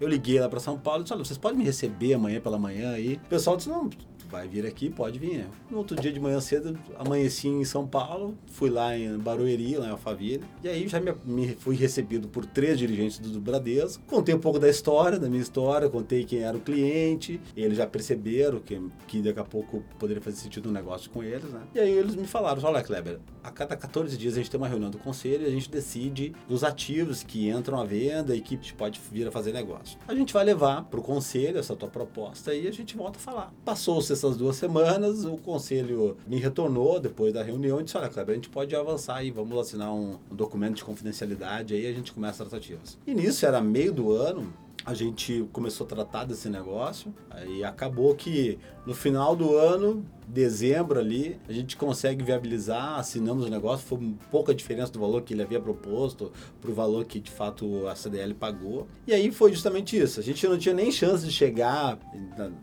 [0.00, 2.58] eu liguei lá para São Paulo e disse: olha, vocês podem me receber amanhã pela
[2.58, 3.14] manhã aí?
[3.14, 3.90] O pessoal disse: não,
[4.32, 5.46] vai vir aqui, pode vir.
[5.70, 9.86] No outro dia de manhã cedo, amanheci em São Paulo, fui lá em Barueri, lá
[9.86, 14.34] em Alphaville, e aí já me, me fui recebido por três dirigentes do Bradesco, contei
[14.34, 18.58] um pouco da história, da minha história, contei quem era o cliente, eles já perceberam
[18.58, 21.60] que, que daqui a pouco poderia fazer sentido um negócio com eles, né?
[21.74, 24.68] E aí eles me falaram, olha Kleber, a cada 14 dias a gente tem uma
[24.68, 28.56] reunião do conselho e a gente decide os ativos que entram à venda e que
[28.72, 29.98] pode vir a fazer negócio.
[30.08, 33.20] A gente vai levar para o conselho essa tua proposta e a gente volta a
[33.20, 33.52] falar.
[33.62, 38.32] Passou-se essas duas semanas, o conselho me retornou depois da reunião e disse, olha Kleber,
[38.32, 42.12] a gente pode avançar aí, vamos assinar um, um documento de confidencialidade aí a gente
[42.12, 42.96] começa as tratativas.
[43.04, 44.52] E nisso era meio do ano,
[44.86, 50.98] a gente começou a tratar desse negócio, aí acabou que no final do ano dezembro
[50.98, 55.42] ali, a gente consegue viabilizar, assinamos o negócio, foi pouca diferença do valor que ele
[55.42, 58.86] havia proposto para o valor que de fato a CDL pagou.
[59.06, 60.20] E aí foi justamente isso.
[60.20, 61.98] A gente não tinha nem chance de chegar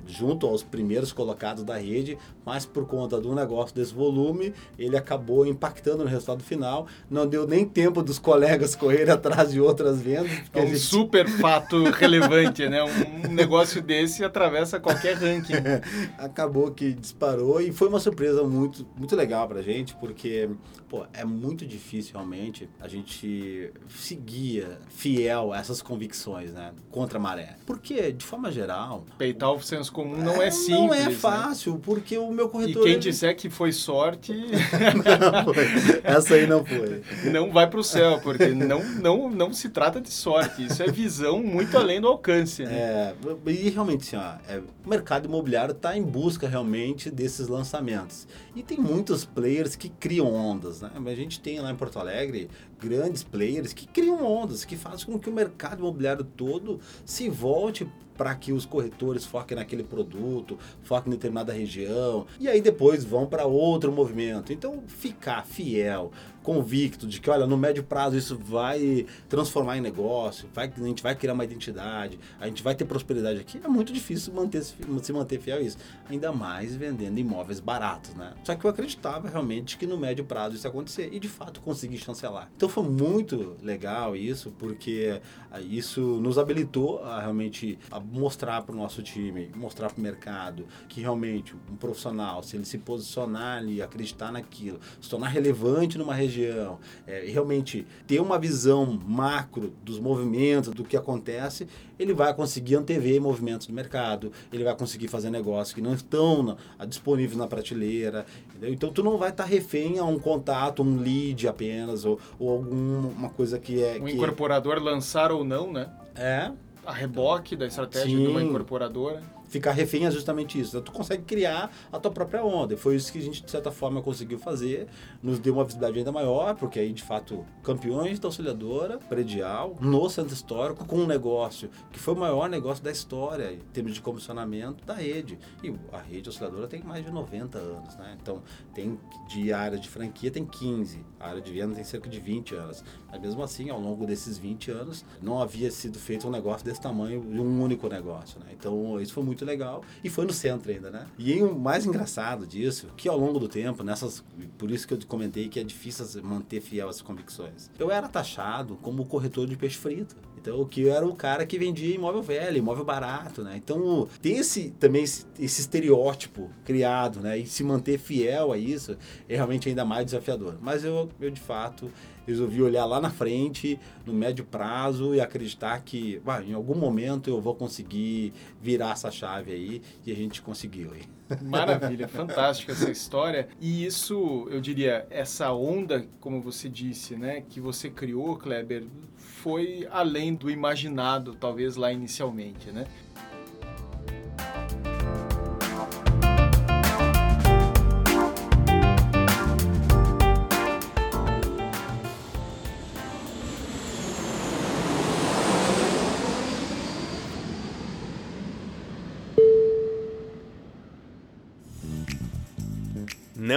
[0.08, 5.46] junto aos primeiros colocados da rede, mas por conta do negócio desse volume, ele acabou
[5.46, 6.88] impactando no resultado final.
[7.10, 10.32] Não deu nem tempo dos colegas correrem atrás de outras vendas.
[10.54, 10.80] É um gente...
[10.80, 12.82] super fato relevante, né?
[12.84, 15.54] Um negócio desse atravessa qualquer ranking.
[16.18, 20.50] acabou que disparou e foi uma surpresa muito, muito legal pra gente, porque,
[20.88, 26.72] pô, é muito difícil realmente a gente seguir fiel a essas convicções, né?
[26.92, 27.56] Contra a maré.
[27.66, 29.06] Porque, de forma geral...
[29.18, 31.12] Peitar o senso comum não é, é simples, Não é né?
[31.12, 31.80] fácil, né?
[31.84, 32.82] porque o meu corretor...
[32.82, 33.02] E quem ele...
[33.02, 34.34] disser que foi sorte...
[34.34, 36.02] não foi.
[36.04, 37.02] Essa aí não foi.
[37.32, 40.66] Não vai pro céu, porque não, não, não se trata de sorte.
[40.66, 42.74] Isso é visão muito além do alcance, né?
[42.74, 43.16] É,
[43.48, 48.28] e realmente, assim, ó, é, o mercado imobiliário está em busca realmente desses lançamentos.
[48.56, 50.92] E tem muitos players que criam ondas, né?
[50.94, 55.20] A gente tem lá em Porto Alegre grandes players que criam ondas, que fazem com
[55.20, 57.88] que o mercado imobiliário todo se volte
[58.20, 63.26] para que os corretores foquem naquele produto, foquem em determinada região, e aí depois vão
[63.26, 64.52] para outro movimento.
[64.52, 66.12] Então, ficar fiel,
[66.44, 71.04] convicto de que, olha, no médio prazo isso vai transformar em negócio, vai, a gente
[71.04, 75.14] vai criar uma identidade, a gente vai ter prosperidade aqui, é muito difícil manter, se
[75.14, 75.78] manter fiel a isso.
[76.10, 78.34] Ainda mais vendendo imóveis baratos, né?
[78.44, 81.62] Só que eu acreditava realmente que no médio prazo isso ia acontecer e de fato
[81.62, 82.50] consegui chancelar.
[82.56, 85.22] Então foi muito legal isso, porque
[85.52, 90.02] ah, isso nos habilitou a realmente a mostrar para o nosso time, mostrar para o
[90.02, 95.98] mercado que realmente um profissional, se ele se posicionar e acreditar naquilo, se tornar relevante
[95.98, 102.34] numa região, é, realmente ter uma visão macro dos movimentos, do que acontece, ele vai
[102.34, 107.38] conseguir antever movimentos do mercado, ele vai conseguir fazer negócios que não estão na, disponíveis
[107.38, 108.26] na prateleira.
[108.50, 108.74] Entendeu?
[108.74, 112.52] Então tu não vai estar tá refém a um contato, um lead apenas, ou, ou
[112.52, 113.98] alguma coisa que é.
[114.00, 114.14] Um que...
[114.14, 115.90] incorporador lançar ou não, né?
[116.16, 116.52] É,
[116.86, 118.24] a reboque da estratégia Sim.
[118.24, 120.78] de uma incorporadora ficar refém é justamente isso.
[120.78, 120.84] Né?
[120.84, 122.78] Tu consegue criar a tua própria onda.
[122.78, 124.88] Foi isso que a gente, de certa forma, conseguiu fazer.
[125.22, 130.10] Nos deu uma visibilidade ainda maior, porque aí, de fato, campeões da auxiliadora predial no
[130.10, 134.02] centro histórico com um negócio que foi o maior negócio da história em termos de
[134.02, 135.38] comissionamento da rede.
[135.64, 138.18] E a rede auxiliadora tem mais de 90 anos, né?
[138.22, 138.42] Então,
[138.74, 142.56] tem de área de franquia tem 15, a área de venda tem cerca de 20
[142.56, 142.84] anos.
[143.12, 146.82] Mas mesmo assim, ao longo desses 20 anos, não havia sido feito um negócio desse
[146.82, 148.48] tamanho de um único negócio, né?
[148.52, 149.84] Então, isso foi muito muito legal.
[150.04, 151.06] E foi no centro ainda, né?
[151.18, 154.24] E o mais engraçado disso, que ao longo do tempo, nessas.
[154.58, 157.70] Por isso que eu comentei que é difícil manter fiel essas convicções.
[157.80, 160.16] Eu era taxado como corretor de peixe frito.
[160.42, 163.58] Então, que eu era o cara que vendia imóvel velho, imóvel barato, né?
[163.58, 167.38] Então, ter esse, também esse, esse estereótipo criado, né?
[167.38, 168.98] E se manter fiel a isso
[169.28, 170.58] é realmente ainda mais desafiador.
[170.62, 171.92] Mas eu, eu de fato,
[172.30, 177.30] resolvi olhar lá na frente, no médio prazo e acreditar que bah, em algum momento
[177.30, 181.02] eu vou conseguir virar essa chave aí e a gente conseguiu aí.
[181.42, 183.50] Maravilha, fantástica essa história.
[183.60, 189.88] E isso, eu diria, essa onda, como você disse, né, que você criou, Kleber, foi
[189.92, 192.86] além do imaginado, talvez lá inicialmente, né?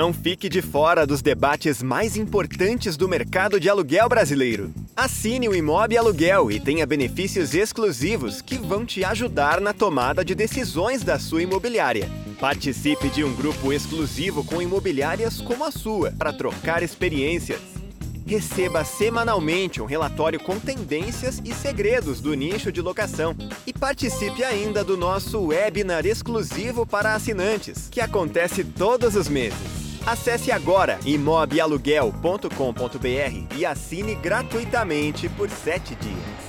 [0.02, 4.74] Não fique de fora dos debates mais importantes do mercado de aluguel brasileiro.
[4.96, 10.34] Assine o Imob Aluguel e tenha benefícios exclusivos que vão te ajudar na tomada de
[10.34, 12.10] decisões da sua imobiliária.
[12.40, 17.60] Participe de um grupo exclusivo com imobiliárias como a sua para trocar experiências.
[18.26, 24.82] Receba semanalmente um relatório com tendências e segredos do nicho de locação e participe ainda
[24.82, 29.81] do nosso webinar exclusivo para assinantes, que acontece todos os meses.
[30.04, 36.42] Acesse agora imobialuguel.com.br e assine gratuitamente por 7 dias.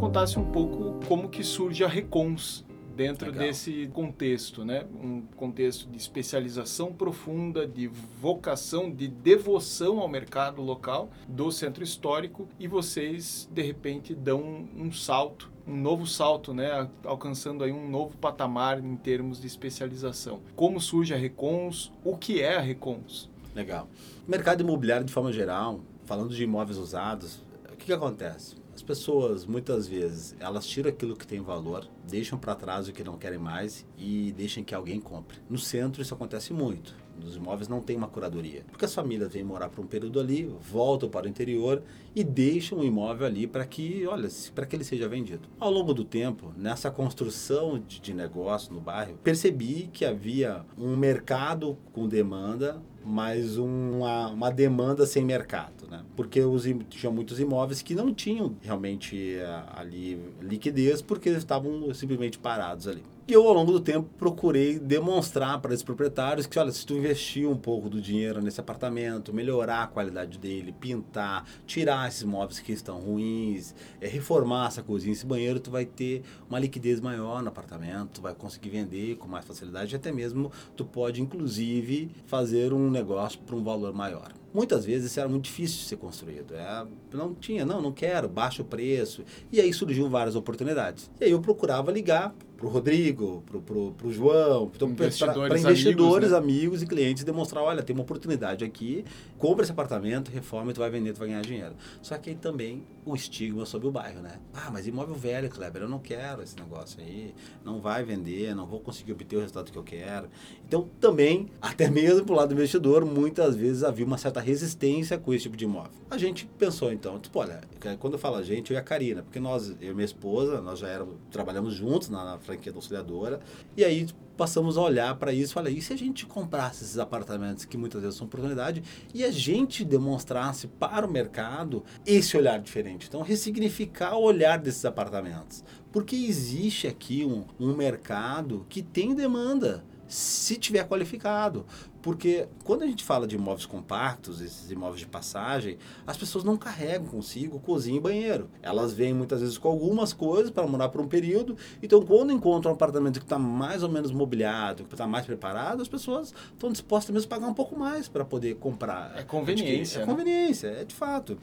[0.00, 2.64] contasse um pouco como que surge a Recons
[2.94, 3.46] dentro Legal.
[3.46, 4.84] desse contexto, né?
[5.02, 12.48] Um contexto de especialização profunda, de vocação, de devoção ao mercado local do centro histórico
[12.58, 16.88] e vocês de repente dão um, um salto, um novo salto, né?
[17.04, 20.40] Alcançando aí um novo patamar em termos de especialização.
[20.54, 21.92] Como surge a Recons?
[22.04, 23.30] O que é a Recons?
[23.54, 23.88] Legal.
[24.26, 28.63] Mercado imobiliário de forma geral, falando de imóveis usados, o que, que acontece?
[28.74, 33.04] As pessoas, muitas vezes, elas tiram aquilo que tem valor, deixam para trás o que
[33.04, 35.38] não querem mais e deixam que alguém compre.
[35.48, 36.92] No centro isso acontece muito.
[37.16, 38.64] Nos imóveis não tem uma curadoria.
[38.68, 41.84] Porque as famílias vêm morar por um período ali, voltam para o interior
[42.16, 45.48] e deixam o imóvel ali para que, olha, para que ele seja vendido.
[45.60, 50.96] Ao longo do tempo, nessa construção de, de negócio no bairro, percebi que havia um
[50.96, 56.02] mercado com demanda mas uma, uma demanda sem mercado, né?
[56.16, 61.92] Porque os, tinha muitos imóveis que não tinham realmente eh, ali liquidez porque eles estavam
[61.94, 63.02] simplesmente parados ali.
[63.26, 66.92] E eu, ao longo do tempo, procurei demonstrar para esses proprietários que, olha, se tu
[66.92, 72.60] investir um pouco do dinheiro nesse apartamento, melhorar a qualidade dele, pintar, tirar esses móveis
[72.60, 77.40] que estão ruins, é, reformar essa cozinha, esse banheiro, tu vai ter uma liquidez maior
[77.42, 82.10] no apartamento, tu vai conseguir vender com mais facilidade e até mesmo tu pode, inclusive,
[82.26, 84.34] fazer um negócio por um valor maior.
[84.54, 86.54] Muitas vezes isso era muito difícil de ser construído.
[86.54, 89.24] É, não tinha, não, não quero, baixa o preço.
[89.50, 91.10] E aí surgiu várias oportunidades.
[91.20, 92.32] E aí eu procurava ligar
[92.64, 96.38] para o Rodrigo, para o João, para investidores, investidores amigos, né?
[96.38, 99.04] amigos, e clientes demonstrar, olha, tem uma oportunidade aqui,
[99.38, 101.74] compra esse apartamento, reforma e tu vai vender, tu vai ganhar dinheiro.
[102.00, 104.38] Só que aí também o estigma sobre o bairro, né?
[104.54, 108.66] Ah, mas imóvel velho, Kleber, eu não quero esse negócio aí, não vai vender, não
[108.66, 110.28] vou conseguir obter o resultado que eu quero.
[110.66, 115.18] Então, também, até mesmo para o lado do investidor, muitas vezes havia uma certa resistência
[115.18, 115.92] com esse tipo de imóvel.
[116.10, 117.60] A gente pensou então, tipo, olha,
[117.98, 120.62] quando eu falo a gente, eu e a Karina, porque nós, eu e minha esposa,
[120.62, 123.40] nós já éramos, trabalhamos juntos na, na franquia da auxiliadora,
[123.76, 126.98] e aí passamos a olhar para isso e falar, e se a gente comprasse esses
[126.98, 132.58] apartamentos que muitas vezes são oportunidade e a gente demonstrasse para o mercado esse olhar
[132.58, 133.06] diferente?
[133.08, 135.64] Então, ressignificar o olhar desses apartamentos.
[135.92, 141.64] Porque existe aqui um, um mercado que tem demanda se tiver qualificado.
[142.04, 146.54] Porque quando a gente fala de imóveis compactos, esses imóveis de passagem, as pessoas não
[146.54, 148.50] carregam consigo cozinha e banheiro.
[148.60, 151.56] Elas vêm muitas vezes com algumas coisas para morar por um período.
[151.82, 155.80] Então, quando encontram um apartamento que está mais ou menos mobiliado, que está mais preparado,
[155.80, 159.14] as pessoas estão dispostas mesmo a pagar um pouco mais para poder comprar.
[159.16, 160.00] É conveniência.
[160.00, 160.06] É né?
[160.06, 161.38] conveniência, é de fato.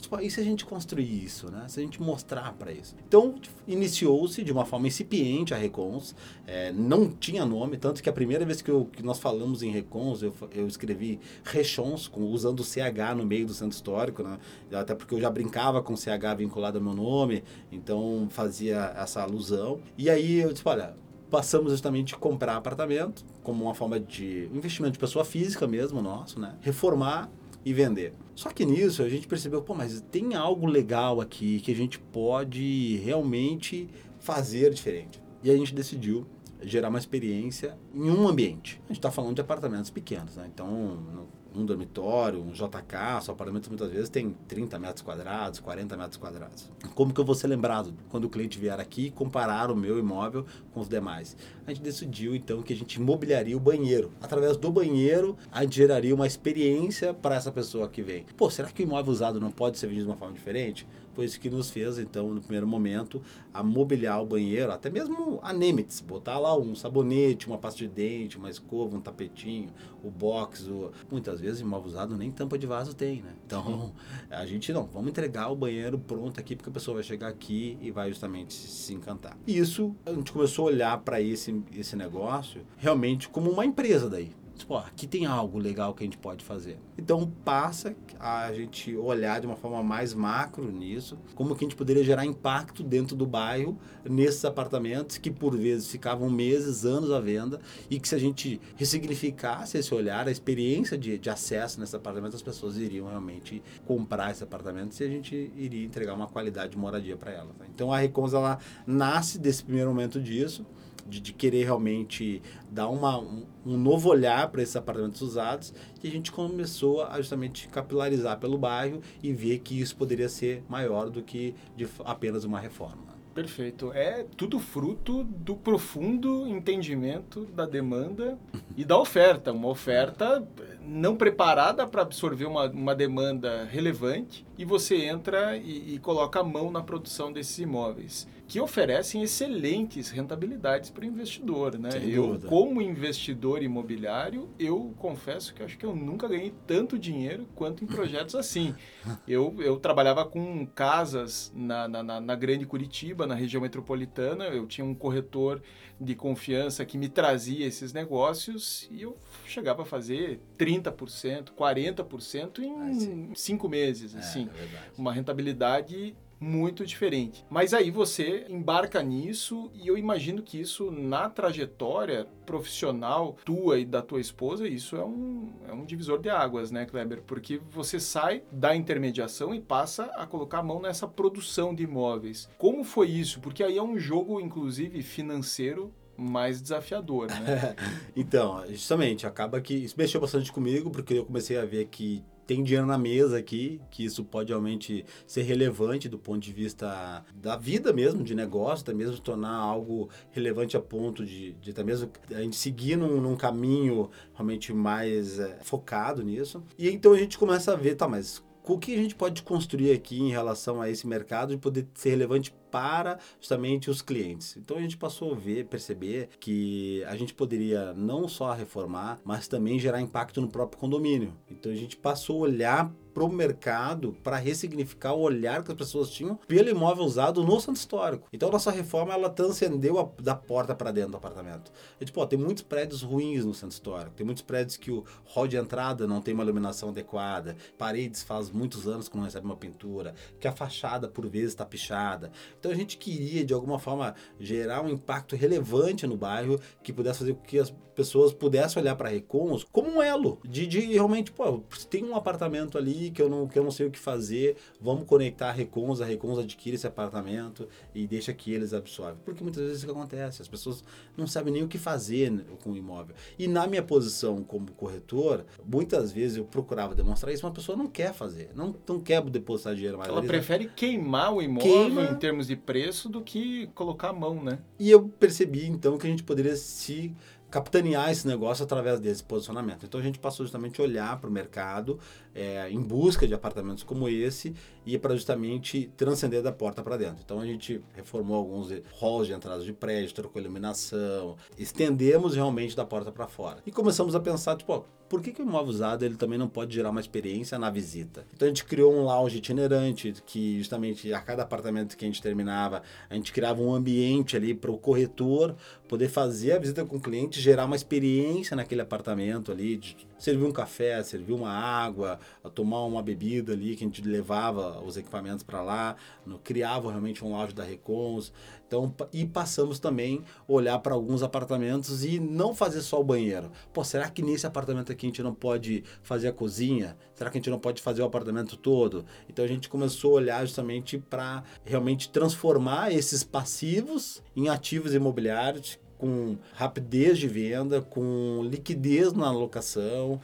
[0.00, 1.64] Tipo, e se a gente construir isso, né?
[1.68, 2.94] Se a gente mostrar para isso.
[3.06, 3.34] Então,
[3.66, 6.14] iniciou-se de uma forma incipiente a Recons.
[6.46, 9.70] É, não tinha nome, tanto que a primeira vez que, eu, que nós falamos em
[9.70, 14.38] Recons, eu, eu escrevi Rechons, com, usando o CH no meio do centro histórico, né?
[14.72, 19.80] Até porque eu já brincava com CH vinculado ao meu nome, então fazia essa alusão.
[19.96, 20.94] E aí eu disse, olha,
[21.30, 26.38] passamos justamente a comprar apartamento como uma forma de investimento de pessoa física mesmo nosso,
[26.38, 26.56] né?
[26.60, 27.30] Reformar
[27.64, 28.14] e vender.
[28.34, 31.98] Só que nisso a gente percebeu, pô, mas tem algo legal aqui que a gente
[31.98, 35.22] pode realmente fazer diferente.
[35.42, 36.26] E a gente decidiu
[36.62, 38.80] gerar uma experiência em um ambiente.
[38.84, 40.48] A gente está falando de apartamentos pequenos, né?
[40.52, 46.16] Então, um dormitório, um JK, seu apartamento muitas vezes tem 30 metros quadrados, 40 metros
[46.16, 46.70] quadrados.
[46.94, 49.98] Como que eu vou ser lembrado quando o cliente vier aqui e comparar o meu
[49.98, 51.36] imóvel com os demais?
[51.66, 54.12] A gente decidiu então que a gente mobiliaria o banheiro.
[54.20, 58.24] Através do banheiro, a gente geraria uma experiência para essa pessoa que vem.
[58.36, 60.86] Pô, será que o imóvel usado não pode ser vendido de uma forma diferente?
[61.14, 65.38] Foi isso que nos fez, então, no primeiro momento, a mobiliar o banheiro, até mesmo
[65.42, 69.70] a Nemitz, botar lá um sabonete, uma pasta de dente, uma escova, um tapetinho,
[70.02, 70.92] o box, o...
[71.10, 73.34] muitas vezes imóvel usado nem tampa de vaso tem, né?
[73.50, 73.92] Então,
[74.30, 77.76] a gente não, vamos entregar o banheiro pronto aqui, porque a pessoa vai chegar aqui
[77.82, 79.36] e vai justamente se encantar.
[79.44, 84.30] Isso, a gente começou a olhar para esse, esse negócio realmente como uma empresa daí
[84.60, 86.78] Tipo, ó, aqui tem algo legal que a gente pode fazer.
[86.98, 91.76] Então passa a gente olhar de uma forma mais macro nisso, como que a gente
[91.76, 97.18] poderia gerar impacto dentro do bairro nesses apartamentos que por vezes ficavam meses, anos à
[97.18, 101.96] venda e que se a gente ressignificasse esse olhar, a experiência de, de acesso nesse
[101.96, 106.72] apartamento, as pessoas iriam realmente comprar esse apartamento e a gente iria entregar uma qualidade
[106.72, 107.56] de moradia para elas.
[107.56, 107.64] Tá?
[107.74, 110.66] Então a Recons ela nasce desse primeiro momento disso
[111.10, 116.08] de, de querer realmente dar uma, um, um novo olhar para esses apartamentos usados e
[116.08, 121.10] a gente começou a justamente capilarizar pelo bairro e ver que isso poderia ser maior
[121.10, 123.10] do que de apenas uma reforma.
[123.34, 123.92] Perfeito.
[123.92, 128.38] É tudo fruto do profundo entendimento da demanda
[128.76, 129.52] e da oferta.
[129.52, 130.46] Uma oferta
[130.82, 136.44] não preparada para absorver uma, uma demanda relevante e você entra e, e coloca a
[136.44, 141.92] mão na produção desses imóveis que oferecem excelentes rentabilidades para o investidor, né?
[141.92, 142.48] Sem eu, dúvida.
[142.48, 147.86] como investidor imobiliário, eu confesso que acho que eu nunca ganhei tanto dinheiro quanto em
[147.86, 148.74] projetos assim.
[149.28, 154.84] Eu, eu trabalhava com casas na, na, na Grande Curitiba, na região metropolitana, eu tinha
[154.84, 155.62] um corretor
[156.00, 163.30] de confiança que me trazia esses negócios e eu chegava a fazer 30%, 40% em
[163.30, 164.48] Ah, cinco meses, É, assim.
[164.60, 164.78] é.
[164.98, 167.44] Uma rentabilidade muito diferente.
[167.50, 173.84] Mas aí você embarca nisso e eu imagino que isso na trajetória profissional tua e
[173.84, 177.22] da tua esposa, isso é um, é um divisor de águas, né, Kleber?
[177.26, 182.48] Porque você sai da intermediação e passa a colocar a mão nessa produção de imóveis.
[182.56, 183.40] Como foi isso?
[183.40, 187.74] Porque aí é um jogo, inclusive, financeiro mais desafiador, né?
[188.14, 192.64] Então, justamente, acaba que isso mexeu bastante comigo, porque eu comecei a ver que tem
[192.64, 197.56] dinheiro na mesa aqui, que isso pode realmente ser relevante do ponto de vista da
[197.56, 202.10] vida mesmo, de negócio, até mesmo tornar algo relevante a ponto de, de até mesmo
[202.28, 206.60] a gente seguir num, num caminho realmente mais é, focado nisso.
[206.76, 209.92] E então a gente começa a ver, tá, mas o que a gente pode construir
[209.92, 214.56] aqui em relação a esse mercado de poder ser relevante para justamente os clientes.
[214.56, 219.48] Então a gente passou a ver, perceber que a gente poderia não só reformar, mas
[219.48, 221.34] também gerar impacto no próprio condomínio.
[221.50, 225.76] Então a gente passou a olhar para o mercado para ressignificar o olhar que as
[225.76, 228.28] pessoas tinham pelo imóvel usado no centro histórico.
[228.32, 231.72] Então a nossa reforma ela transcendeu a, da porta para dentro do apartamento.
[232.00, 235.04] E, tipo, ó, tem muitos prédios ruins no centro histórico, tem muitos prédios que o
[235.24, 239.46] hall de entrada não tem uma iluminação adequada, paredes faz muitos anos que não recebe
[239.46, 242.30] uma pintura, que a fachada por vezes está pichada.
[242.60, 247.20] Então a gente queria de alguma forma gerar um impacto relevante no bairro que pudesse
[247.20, 251.32] fazer com que as pessoas pudessem olhar para Recons como um elo de, de realmente,
[251.32, 254.56] pô, tem um apartamento ali que eu não que eu não sei o que fazer,
[254.80, 259.20] vamos conectar a Recons, a Recons adquire esse apartamento e deixa que eles absorvem.
[259.24, 260.84] Porque muitas vezes isso que acontece, as pessoas
[261.16, 263.14] não sabem nem o que fazer né, com o imóvel.
[263.38, 267.76] E na minha posição como corretor, muitas vezes eu procurava demonstrar isso, mas a pessoa
[267.76, 270.10] não quer fazer, não, não quer depositar dinheiro mais.
[270.10, 272.02] Ela ali, prefere queimar o imóvel Queima.
[272.04, 274.58] em termos de preço do que colocar a mão, né?
[274.76, 277.14] E eu percebi então que a gente poderia se
[277.48, 279.86] capitanear esse negócio através desse posicionamento.
[279.86, 281.98] Então a gente passou justamente a olhar para o mercado
[282.34, 284.52] é, em busca de apartamentos como esse
[284.84, 287.22] e para justamente transcender da porta para dentro.
[287.24, 288.68] Então a gente reformou alguns
[289.00, 293.62] halls de entrada de prédio, trocou iluminação, estendemos realmente da porta para fora.
[293.64, 296.48] E começamos a pensar, tipo, ó, por que, que o imóvel usado ele também não
[296.48, 298.24] pode gerar uma experiência na visita?
[298.32, 302.22] Então a gente criou um lounge itinerante que justamente a cada apartamento que a gente
[302.22, 302.80] terminava,
[303.10, 305.56] a gente criava um ambiente ali para o corretor
[305.88, 310.44] poder fazer a visita com o cliente, gerar uma experiência naquele apartamento ali, de servir
[310.44, 312.20] um café, servir uma água,
[312.54, 317.24] tomar uma bebida ali que a gente levava os equipamentos para lá, no, criava realmente
[317.24, 318.32] um lounge da Recons.
[318.70, 323.50] Então, e passamos também olhar para alguns apartamentos e não fazer só o banheiro.
[323.72, 326.96] Pô, será que nesse apartamento aqui a gente não pode fazer a cozinha?
[327.12, 329.04] Será que a gente não pode fazer o apartamento todo?
[329.28, 335.76] Então a gente começou a olhar justamente para realmente transformar esses passivos em ativos imobiliários
[336.00, 340.18] com rapidez de venda, com liquidez na alocação,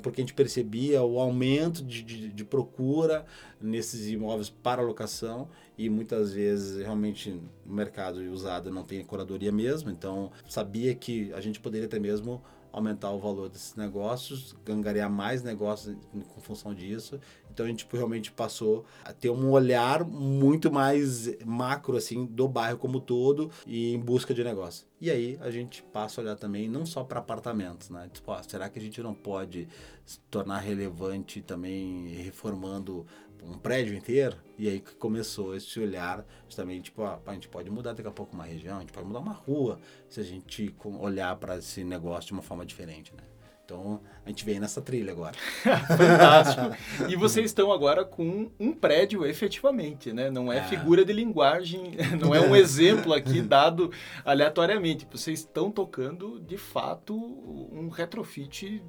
[0.00, 3.26] porque a gente percebia o aumento de, de, de, procura
[3.60, 9.90] nesses imóveis para locação e muitas vezes realmente o mercado usado não tem curadoria mesmo,
[9.90, 12.40] então sabia que a gente poderia até mesmo
[12.76, 15.96] aumentar o valor desses negócios, ganhar mais negócios
[16.28, 17.18] com função disso.
[17.50, 22.76] Então a gente realmente passou a ter um olhar muito mais macro assim do bairro
[22.76, 24.86] como todo e em busca de negócio.
[25.00, 28.10] E aí a gente passa a olhar também não só para apartamentos, né?
[28.12, 29.66] Tipo, ó, será que a gente não pode
[30.04, 33.06] se tornar relevante também reformando
[33.44, 34.36] um prédio inteiro?
[34.58, 38.34] E aí que começou esse olhar justamente, tipo, a gente pode mudar daqui a pouco
[38.34, 39.78] uma região, a gente pode mudar uma rua,
[40.08, 43.22] se a gente olhar para esse negócio de uma forma diferente, né?
[43.66, 45.34] Então, a gente vem nessa trilha agora.
[45.88, 47.10] Fantástico.
[47.10, 50.30] E vocês estão agora com um prédio efetivamente, né?
[50.30, 53.90] Não é, é, figura de linguagem, não é um exemplo aqui dado
[54.24, 55.04] aleatoriamente.
[55.10, 58.80] Vocês estão tocando, de fato, um retrofit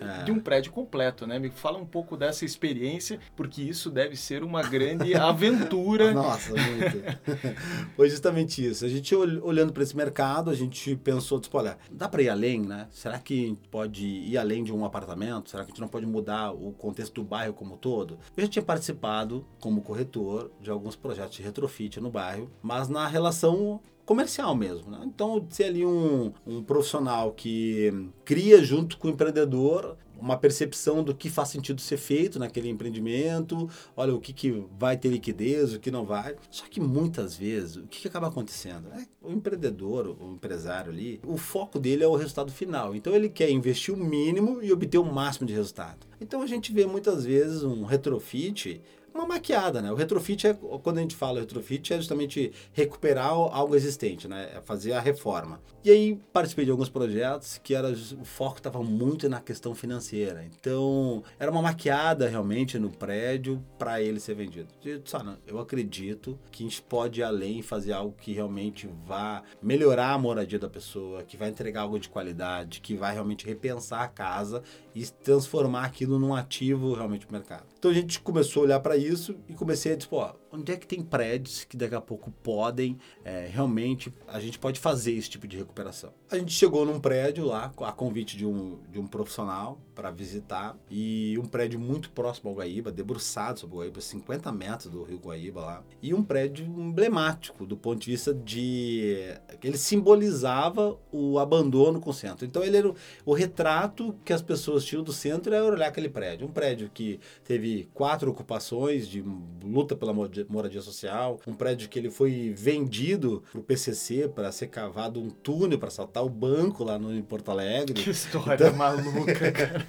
[0.00, 0.24] é.
[0.24, 1.38] de um prédio completo, né?
[1.38, 6.12] Me fala um pouco dessa experiência, porque isso deve ser uma grande aventura.
[6.12, 7.02] Nossa, muito.
[7.96, 8.84] Foi justamente isso.
[8.84, 12.60] A gente olhando para esse mercado, a gente pensou, tipo, olha, dá para ir além,
[12.60, 12.88] né?
[12.90, 15.50] Será que pode ir além de um apartamento?
[15.50, 18.18] Será que a gente não pode mudar o contexto do bairro como um todo?
[18.36, 23.06] Eu já tinha participado como corretor de alguns projetos de retrofit no bairro, mas na
[23.06, 24.90] relação comercial mesmo.
[24.90, 25.00] Né?
[25.04, 27.92] Então, ser ali um, um profissional que
[28.24, 33.68] cria junto com o empreendedor uma percepção do que faz sentido ser feito naquele empreendimento,
[33.96, 36.36] olha o que, que vai ter liquidez, o que não vai.
[36.50, 38.88] Só que muitas vezes, o que, que acaba acontecendo?
[38.92, 42.94] É, o empreendedor, o empresário ali, o foco dele é o resultado final.
[42.94, 46.06] Então ele quer investir o mínimo e obter o máximo de resultado.
[46.20, 48.80] Então a gente vê muitas vezes um retrofit
[49.16, 49.90] uma maquiada, né?
[49.90, 54.52] O retrofit é, quando a gente fala retrofit, é justamente recuperar algo existente, né?
[54.56, 55.60] É fazer a reforma.
[55.84, 60.44] E aí participei de alguns projetos que era o foco estava muito na questão financeira.
[60.44, 64.68] Então, era uma maquiada realmente no prédio para ele ser vendido.
[64.82, 68.88] Disse, ah, eu acredito que a gente pode ir além e fazer algo que realmente
[69.06, 73.46] vá melhorar a moradia da pessoa, que vai entregar algo de qualidade, que vai realmente
[73.46, 74.62] repensar a casa
[74.94, 77.66] e transformar aquilo num ativo realmente do mercado.
[77.78, 79.05] Então a gente começou a olhar para isso
[79.48, 80.24] e comecei a dizer, pô,
[80.56, 84.80] onde é que tem prédios que daqui a pouco podem, é, realmente, a gente pode
[84.80, 86.12] fazer esse tipo de recuperação.
[86.30, 90.76] A gente chegou num prédio lá, a convite de um, de um profissional para visitar,
[90.90, 95.18] e um prédio muito próximo ao Guaíba, debruçado sobre o Guaíba, 50 metros do rio
[95.18, 99.34] Guaíba lá, e um prédio emblemático do ponto de vista de...
[99.62, 102.44] ele simbolizava o abandono com o centro.
[102.44, 102.94] Então ele era o,
[103.24, 106.46] o retrato que as pessoas tinham do centro era olhar aquele prédio.
[106.46, 109.24] Um prédio que teve quatro ocupações de
[109.62, 110.12] luta pela
[110.48, 115.78] moradia social, um prédio que ele foi vendido pro PCC para ser cavado um túnel
[115.78, 117.94] para saltar o banco lá no em Porto Alegre.
[117.94, 118.76] Que história então...
[118.76, 119.86] maluca, cara.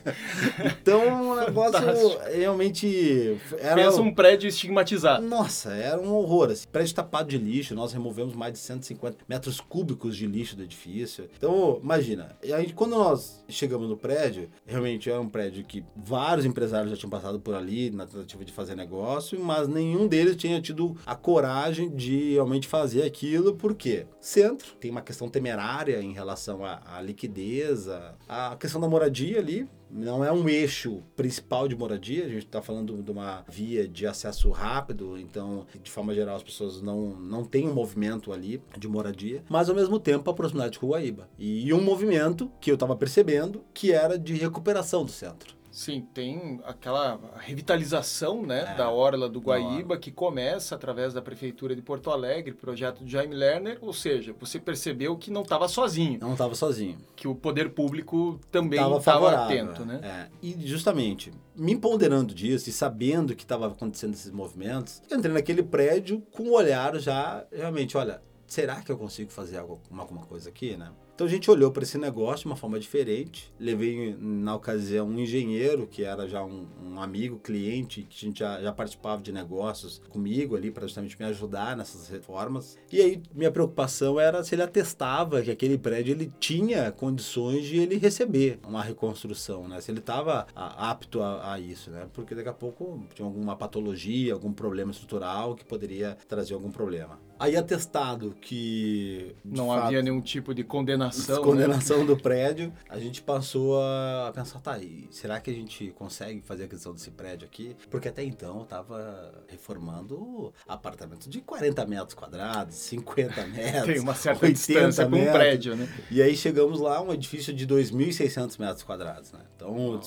[0.79, 5.25] então, o negócio realmente era Pensa um prédio estigmatizado.
[5.25, 6.51] Nossa, era um horror.
[6.51, 6.67] Assim.
[6.71, 11.29] Prédio tapado de lixo, nós removemos mais de 150 metros cúbicos de lixo do edifício.
[11.37, 16.45] Então, imagina, e aí quando nós chegamos no prédio, realmente era um prédio que vários
[16.45, 20.46] empresários já tinham passado por ali na tentativa de fazer negócio, mas nenhum deles tinha
[20.61, 26.63] tido a coragem de realmente fazer aquilo, porque centro tem uma questão temerária em relação
[26.65, 27.87] à, à liquidez,
[28.27, 32.61] à, questão da moradia ali, não é um eixo principal de moradia, a gente está
[32.61, 37.43] falando de uma via de acesso rápido, então, de forma geral, as pessoas não, não
[37.45, 41.29] têm um movimento ali de moradia, mas ao mesmo tempo a proximidade com o Guaíba.
[41.39, 45.56] E um movimento que eu estava percebendo que era de recuperação do centro.
[45.77, 51.75] Sim, tem aquela revitalização né, é, da Orla do Guaíba, que começa através da Prefeitura
[51.75, 56.19] de Porto Alegre, projeto de Jaime Lerner, ou seja, você percebeu que não estava sozinho.
[56.19, 56.97] Não estava sozinho.
[57.15, 59.99] Que o poder público também estava atento, né?
[60.01, 60.27] É.
[60.41, 65.61] E justamente, me ponderando disso e sabendo que estava acontecendo esses movimentos, eu entrei naquele
[65.61, 70.25] prédio com o um olhar já, realmente, olha, será que eu consigo fazer alguma, alguma
[70.25, 70.91] coisa aqui, né?
[71.17, 73.51] Então a gente olhou para esse negócio de uma forma diferente.
[73.59, 78.39] Levei na ocasião um engenheiro que era já um, um amigo, cliente, que a gente
[78.41, 82.77] já, já participava de negócios comigo ali para justamente me ajudar nessas reformas.
[82.91, 87.77] E aí minha preocupação era se ele atestava que aquele prédio ele tinha condições de
[87.77, 89.81] ele receber uma reconstrução, né?
[89.81, 92.07] Se ele estava apto a, a, isso, né?
[92.13, 97.19] Porque daqui a pouco tinha alguma patologia, algum problema estrutural que poderia trazer algum problema.
[97.39, 101.43] Aí atestado que não fato, havia nenhum tipo de condenação condenação.
[101.43, 102.05] Condenação né?
[102.05, 102.73] do prédio.
[102.89, 106.93] A gente passou a pensar, tá, e será que a gente consegue fazer a aquisição
[106.93, 107.75] desse prédio aqui?
[107.89, 113.85] Porque até então eu tava reformando apartamento de 40 metros quadrados, 50 metros.
[113.85, 115.87] Tem uma certa distância com um prédio, né?
[116.11, 119.39] E aí chegamos lá, um edifício de 2.600 metros quadrados, né?
[119.55, 119.99] Então, olha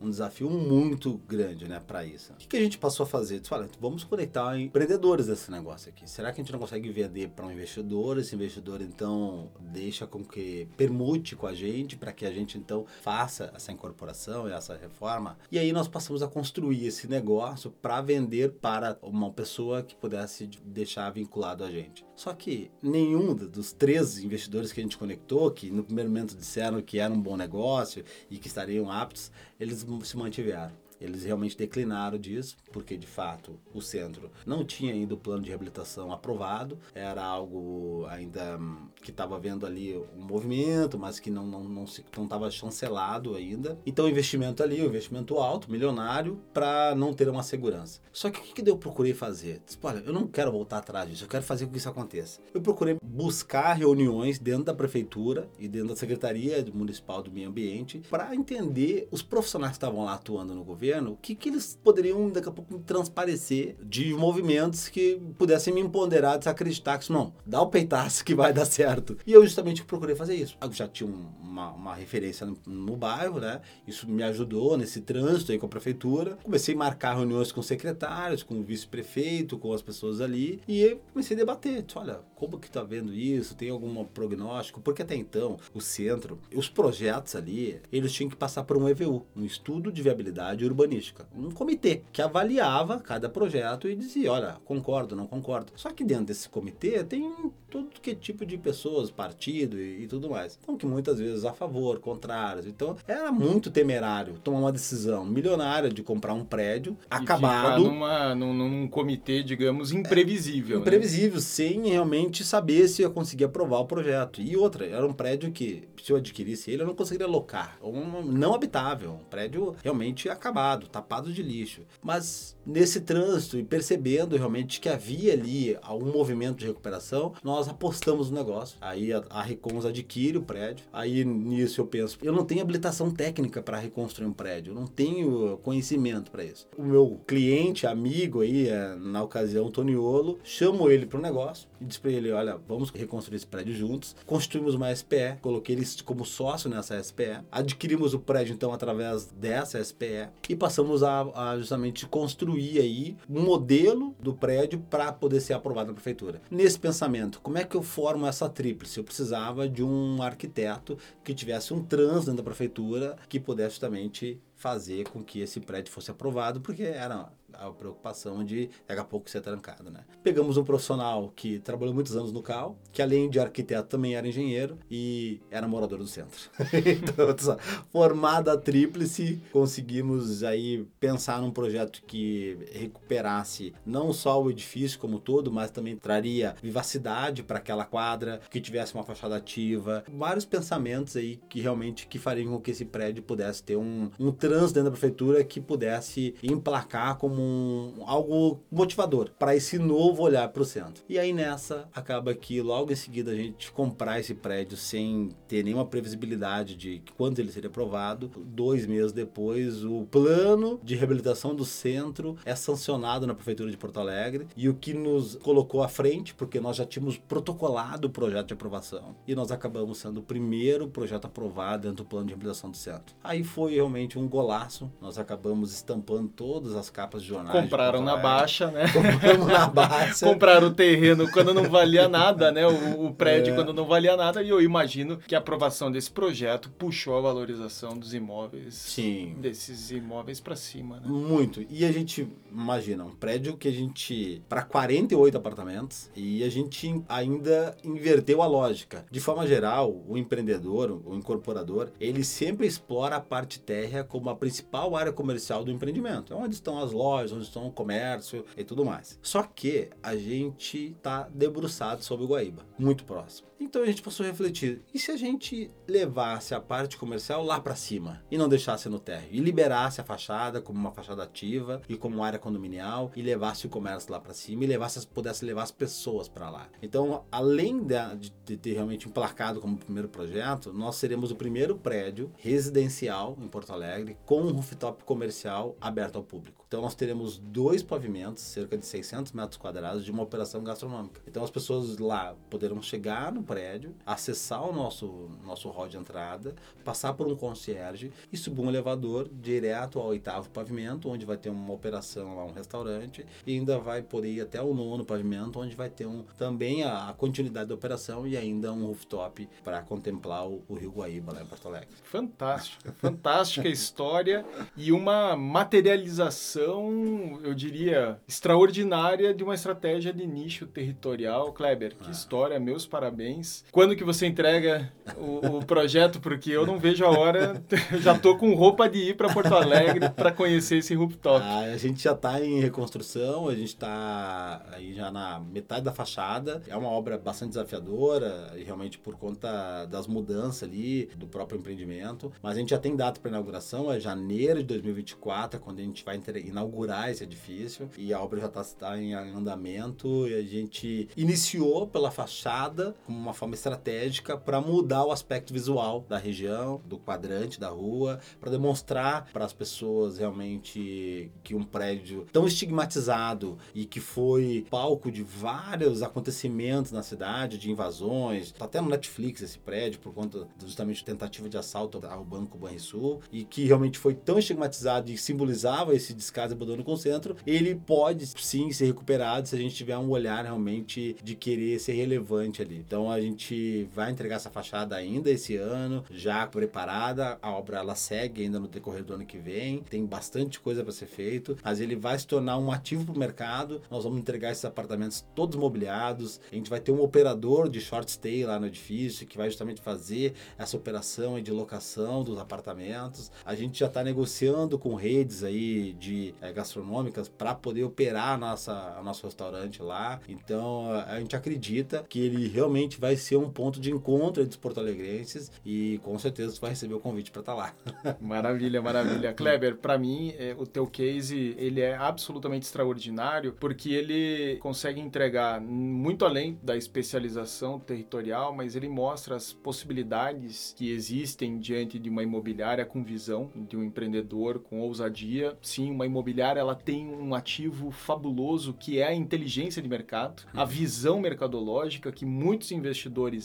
[0.00, 2.32] um desafio muito grande, né, para isso.
[2.32, 3.40] O que, que, a gente passou a fazer?
[3.40, 6.08] Disse, olha, vamos conectar empreendedores desse negócio aqui.
[6.08, 8.18] Será que a gente não consegue vender para um investidor?
[8.18, 12.86] Esse investidor, então, deixa com que permute com a gente para que a gente então
[13.02, 15.38] faça essa incorporação e essa reforma.
[15.50, 20.46] E aí nós passamos a construir esse negócio para vender para uma pessoa que pudesse
[20.64, 22.04] deixar vinculado a gente.
[22.16, 26.80] Só que nenhum dos três investidores que a gente conectou, que no primeiro momento disseram
[26.80, 29.30] que era um bom negócio e que estariam aptos,
[29.60, 30.81] eles se mantiveram.
[31.02, 35.48] Eles realmente declinaram disso, porque de fato o centro não tinha ainda o plano de
[35.48, 41.46] reabilitação aprovado, era algo ainda hum, que estava vendo ali um movimento, mas que não
[41.46, 43.78] não não estava chancelado ainda.
[43.84, 48.00] Então o investimento ali, o investimento alto, milionário, para não ter uma segurança.
[48.12, 49.60] Só que o que, que eu procurei fazer?
[49.64, 52.40] Disse, olha, eu não quero voltar atrás disso, eu quero fazer com que isso aconteça.
[52.54, 58.02] Eu procurei buscar reuniões dentro da prefeitura e dentro da Secretaria Municipal do Meio Ambiente
[58.10, 62.28] para entender os profissionais que estavam lá atuando no governo, o que, que eles poderiam
[62.30, 67.60] daqui a pouco transparecer de movimentos que pudessem me empoderar, desacreditar que isso não, dá
[67.60, 69.16] o peitaço que vai dar certo.
[69.26, 70.56] E eu justamente procurei fazer isso.
[70.60, 71.08] Eu já tinha
[71.42, 73.60] uma, uma referência no, no, bairro, né?
[73.86, 76.38] Isso me ajudou nesse trânsito aí com a prefeitura.
[76.42, 81.36] Comecei a marcar reuniões com secretários, com o vice-prefeito, com as pessoas ali e comecei
[81.36, 81.84] a debater.
[81.94, 83.54] Olha, como que tá vendo isso?
[83.54, 84.80] Tem algum prognóstico?
[84.80, 89.26] Porque até então, o centro, os projetos ali, eles tinham que passar por um EVU,
[89.36, 95.16] um estudo de viabilidade urbanística, um comitê que avaliava cada projeto e dizia, olha, concordo,
[95.16, 95.72] não concordo.
[95.76, 100.28] Só que dentro desse comitê tem todo que tipo de pessoas, partido e, e tudo
[100.28, 100.58] mais.
[100.62, 102.66] Então, que muitas vezes a favor, contrários.
[102.66, 107.84] Então, era muito temerário tomar uma decisão milionária de comprar um prédio e acabado.
[107.84, 110.76] Numa, num, num comitê, digamos, imprevisível.
[110.76, 111.40] É, imprevisível, né?
[111.40, 114.42] sem realmente saber se ia conseguir aprovar o projeto.
[114.42, 117.78] E outra, era um prédio que, se eu adquirisse ele, eu não conseguiria locar.
[117.82, 121.82] Um não habitável, um prédio realmente acabado, tapado de lixo.
[122.02, 128.30] Mas nesse trânsito e percebendo realmente que havia ali algum movimento de recuperação, nós apostamos
[128.30, 128.76] no negócio.
[128.80, 130.84] Aí a, a Recons adquire o prédio.
[130.92, 134.86] Aí nisso eu penso, eu não tenho habilitação técnica para reconstruir um prédio, eu não
[134.86, 136.66] tenho conhecimento para isso.
[136.76, 141.84] O meu cliente, amigo aí, é, na ocasião, Toniolo, chamo ele para o negócio e
[141.84, 144.14] disse para ele, olha, vamos reconstruir esse prédio juntos.
[144.26, 147.40] Construímos uma SPE, coloquei ele como sócio nessa SPE.
[147.50, 153.42] Adquirimos o prédio então através dessa SPE e passamos a, a justamente construir aí um
[153.42, 156.40] modelo do prédio para poder ser aprovado na prefeitura.
[156.50, 158.96] Nesse pensamento, como é que eu formo essa tríplice?
[158.96, 164.40] Eu precisava de um arquiteto que tivesse um trânsito dentro da prefeitura que pudesse justamente
[164.56, 169.28] fazer com que esse prédio fosse aprovado, porque era a preocupação de daqui a pouco
[169.28, 170.00] ser trancado, né?
[170.22, 174.26] Pegamos um profissional que trabalhou muitos anos no CAL, que além de arquiteto também era
[174.26, 176.50] engenheiro e era morador do centro.
[176.72, 177.58] então,
[177.90, 185.50] formada tríplice, conseguimos aí pensar num projeto que recuperasse não só o edifício como todo,
[185.50, 191.40] mas também traria vivacidade para aquela quadra, que tivesse uma fachada ativa, vários pensamentos aí
[191.48, 194.90] que realmente que fariam com que esse prédio pudesse ter um, um trânsito dentro da
[194.90, 201.02] prefeitura que pudesse emplacar como um, algo motivador para esse novo olhar para o centro.
[201.08, 205.62] E aí nessa acaba que logo em seguida a gente comprar esse prédio sem ter
[205.62, 208.30] nenhuma previsibilidade de quando ele seria aprovado.
[208.36, 214.00] Dois meses depois, o plano de reabilitação do centro é sancionado na prefeitura de Porto
[214.00, 218.48] Alegre e o que nos colocou à frente, porque nós já tínhamos protocolado o projeto
[218.48, 222.70] de aprovação e nós acabamos sendo o primeiro projeto aprovado dentro do plano de reabilitação
[222.70, 223.14] do centro.
[223.22, 224.90] Aí foi realmente um golaço.
[225.00, 227.60] Nós acabamos estampando todas as capas de jornais.
[227.60, 228.84] Compraram na baixa, né?
[228.92, 230.26] Compramos na baixa.
[230.26, 232.66] Compraram o terreno quando não valia nada, né?
[232.66, 233.56] O, o prédio é.
[233.56, 234.42] quando não valia nada.
[234.42, 238.74] E eu imagino que a aprovação desse projeto puxou a valorização dos imóveis.
[238.74, 239.36] Sim.
[239.40, 241.06] Desses imóveis para cima, né?
[241.06, 241.64] Muito.
[241.70, 247.02] E a gente imagina um prédio que a gente para 48 apartamentos e a gente
[247.08, 249.04] ainda inverteu a lógica.
[249.10, 254.34] De forma geral, o empreendedor, o incorporador, ele sempre explora a parte térrea como a
[254.34, 256.32] principal área comercial do empreendimento.
[256.32, 259.18] É onde estão as lojas lojas, onde estão o comércio e tudo mais.
[259.22, 263.51] Só que a gente está debruçado sobre o Guaíba, muito próximo.
[263.62, 267.60] Então a gente passou a refletir: e se a gente levasse a parte comercial lá
[267.60, 271.80] para cima e não deixasse no térreo e liberasse a fachada como uma fachada ativa
[271.88, 275.62] e como área condominial e levasse o comércio lá para cima e levasse, pudesse levar
[275.62, 276.68] as pessoas para lá?
[276.82, 282.32] Então, além de, de ter realmente emplacado como primeiro projeto, nós seremos o primeiro prédio
[282.36, 286.64] residencial em Porto Alegre com um rooftop comercial aberto ao público.
[286.66, 291.20] Então, nós teremos dois pavimentos, cerca de 600 metros quadrados, de uma operação gastronômica.
[291.28, 296.54] Então, as pessoas lá poderão chegar no prédio, acessar o nosso, nosso hall de entrada,
[296.82, 301.50] passar por um concierge e subir um elevador direto ao oitavo pavimento, onde vai ter
[301.50, 305.76] uma operação lá, um restaurante, e ainda vai poder ir até o nono pavimento, onde
[305.76, 310.48] vai ter um, também a, a continuidade da operação e ainda um rooftop para contemplar
[310.48, 311.88] o, o, Rio Guaíba lá em Porto Alegre.
[312.04, 321.52] Fantástica, fantástica história e uma materialização, eu diria, extraordinária de uma estratégia de nicho territorial.
[321.52, 322.10] Kleber, que ah.
[322.10, 323.64] história, meus parabéns parabéns.
[323.70, 326.20] Quando que você entrega o, o projeto?
[326.20, 329.54] Porque eu não vejo a hora, eu já tô com roupa de ir para Porto
[329.54, 331.44] Alegre para conhecer esse rooftop.
[331.44, 335.92] Ah, a gente já está em reconstrução, a gente está aí já na metade da
[335.92, 336.62] fachada.
[336.68, 342.32] É uma obra bastante desafiadora, realmente por conta das mudanças ali do próprio empreendimento.
[342.42, 345.82] Mas a gente já tem data para inauguração, é janeiro de 2024, é quando a
[345.82, 347.88] gente vai inaugurar esse edifício.
[347.98, 353.18] E a obra já está tá em andamento e a gente iniciou pela fachada como
[353.18, 358.50] uma forma estratégica para mudar o aspecto visual da região, do quadrante, da rua, para
[358.50, 365.22] demonstrar para as pessoas realmente que um prédio tão estigmatizado e que foi palco de
[365.22, 371.04] vários acontecimentos na cidade, de invasões, tá até no Netflix esse prédio por conta justamente
[371.04, 376.14] tentativa de assalto ao Banco Banrisul e que realmente foi tão estigmatizado e simbolizava esse
[376.14, 379.96] descaso e abandono com o centro, ele pode sim ser recuperado se a gente tiver
[379.98, 382.76] um olhar realmente de querer ser relevante ali.
[382.76, 387.94] Então a gente vai entregar essa fachada ainda esse ano, já preparada, a obra ela
[387.94, 391.80] segue ainda no decorrer do ano que vem, tem bastante coisa para ser feito, mas
[391.80, 393.82] ele vai se tornar um ativo para o mercado.
[393.90, 398.10] Nós vamos entregar esses apartamentos todos mobiliados, a gente vai ter um operador de short
[398.10, 403.30] stay lá no edifício que vai justamente fazer essa operação de locação dos apartamentos.
[403.44, 408.38] A gente já está negociando com redes aí de é, gastronômicas para poder operar a
[408.38, 410.20] nossa, a nosso restaurante lá.
[410.28, 414.56] Então a gente acredita que ele realmente vai ser um ponto de encontro entre os
[414.56, 417.74] porto-alegrenses e com certeza você vai receber o convite para estar tá lá.
[418.20, 419.32] Maravilha, maravilha.
[419.32, 425.60] Kleber, para mim, é, o teu case ele é absolutamente extraordinário porque ele consegue entregar
[425.60, 432.22] muito além da especialização territorial, mas ele mostra as possibilidades que existem diante de uma
[432.22, 435.56] imobiliária com visão, de um empreendedor com ousadia.
[435.60, 440.64] Sim, uma imobiliária ela tem um ativo fabuloso que é a inteligência de mercado, a
[440.64, 442.91] visão mercadológica que muitos investidores